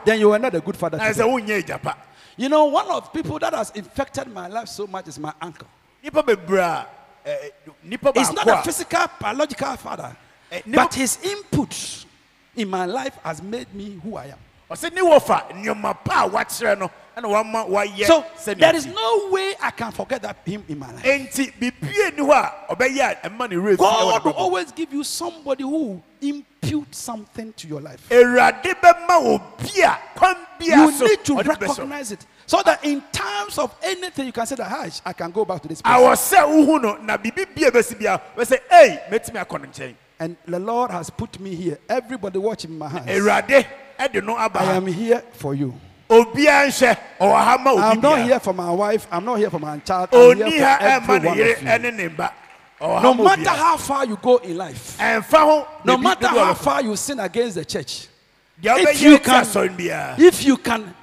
[0.05, 0.99] then you are not a good father.
[0.99, 1.81] na to sɛ them.
[1.81, 1.97] pa
[2.37, 5.33] You know, one of the people that has infected my life so much is my
[5.41, 5.67] uncle.
[7.25, 10.17] Nipa bebree a ɛ, nipa He's not a physical, biological father,
[10.53, 12.07] Eh, but his input
[12.57, 14.39] in my life has made me who I am.
[17.21, 19.29] Ɔsɛ ne wɔfa nneɛma pa a wakyerɛ no ɛna wama wayɛ So there is no
[19.31, 21.05] way I can forget that him in my life.
[21.05, 25.63] enti bibie ni hɔ a ɔbɛyɛ a ɛma ne God will always give you somebody
[25.65, 28.07] who impute something to your life.
[28.11, 33.59] awurade bɛma obi a kwan bia You need to recognize it so that in times
[33.59, 35.95] of anything you can say that "Hi, I can go back to this place.
[35.95, 39.95] awɔ sɛ wohu no na biribi bia bɛsi bia bɛsɛ ei mɛtumi akɔ no nkyɛn
[40.23, 41.79] And the Lord has put me here.
[41.89, 43.07] Everybody watching my hands.
[43.09, 43.67] awurade
[43.99, 45.73] ɛde no aba I am here for you.
[46.11, 49.07] Obiara nhwɛ ɔwɔ ha ma obi I'm not here for my wife.
[49.11, 50.09] I'm not here for my child.
[50.13, 51.69] I'm here for ɛma every ne one yere of you.
[51.69, 52.31] ɛne ne mba
[52.81, 54.99] ɔwɔ No matter how far you go in life,
[55.85, 58.09] no matter how far you sin against the church,
[58.63, 60.95] if you can- if you can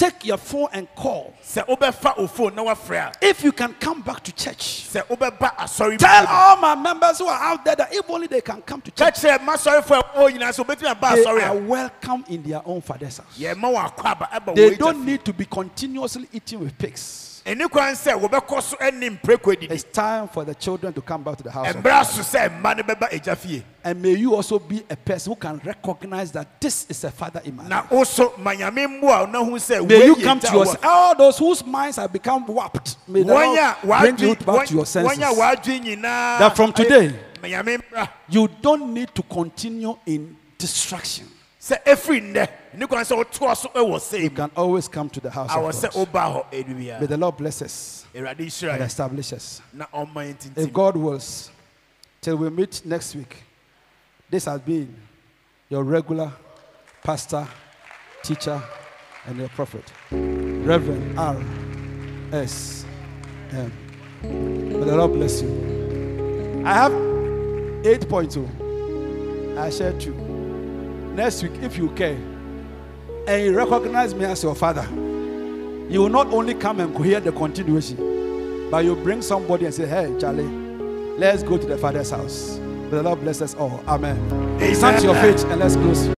[0.00, 3.74] take your phone and call, sɛ wobɛfa o phone na wafrɛ a if you can
[3.74, 7.76] come back to church, sɛ wobɛba asɔre tell all my members who are out there
[7.76, 10.64] that if only they can come to church, kyerɛ ma sɔrefoɔ a wɔwɔ nyinaa sɛ
[10.64, 13.38] wobɛtumi aba they are welcome in their own father's house.
[13.38, 17.29] yɛma wɔn akɔ aba ɛba They don't need to be continuously eating with pigs.
[17.46, 21.22] Ɛni kwan sɛ wɔbɛkɔ so ɛne mpreko adidi It's time for the children to come
[21.22, 21.68] back to the house.
[21.70, 22.02] of ɛmbrɛ God.
[22.02, 25.36] so sɛ mma no bɛba agya fie And may you also be a person who
[25.36, 27.70] can recognize that this is a father in my life.
[27.70, 30.84] na woso ma nyame mmoa na hu sɛ May you come to agya your wɔ-
[30.84, 32.96] all those whose minds have become warped.
[33.08, 36.02] May the Lord bring you back to your wɔn wɔn a senses.
[36.02, 41.26] That from today- ma nyame mmra You don't need to continue in distraction.
[41.60, 45.20] Sɛ ɛfiri nnɛ ɛni kwan sɛ wotoa so ɛwɔ sɛ You can always come to
[45.20, 45.92] the house of God.
[46.12, 49.60] woba hɔ ɛnu May the Lord bless us and establish us.
[49.72, 51.50] na ɔmma yɛn If God wills,
[52.20, 53.44] till we meet next week,
[54.30, 54.94] this has been
[55.68, 56.32] your regular
[57.02, 57.46] pastor,
[58.22, 58.62] teacher,
[59.26, 61.36] and your prophet, Reverend R.
[62.32, 62.84] S.
[63.52, 63.72] M.
[64.22, 66.62] May the Lord bless you.
[66.64, 66.92] I have
[67.82, 69.58] 8.2.
[69.58, 70.29] I share two.
[71.14, 72.18] Next week, if you care,
[73.26, 74.86] and you recognize me as your father,
[75.90, 79.86] you will not only come and hear the continuation, but you bring somebody and say,
[79.86, 80.44] Hey, Charlie,
[81.18, 82.58] let's go to the Father's house.
[82.58, 83.82] May the Lord bless us all.
[83.86, 84.16] Amen.
[84.74, 86.10] Stand to your feet and let's close.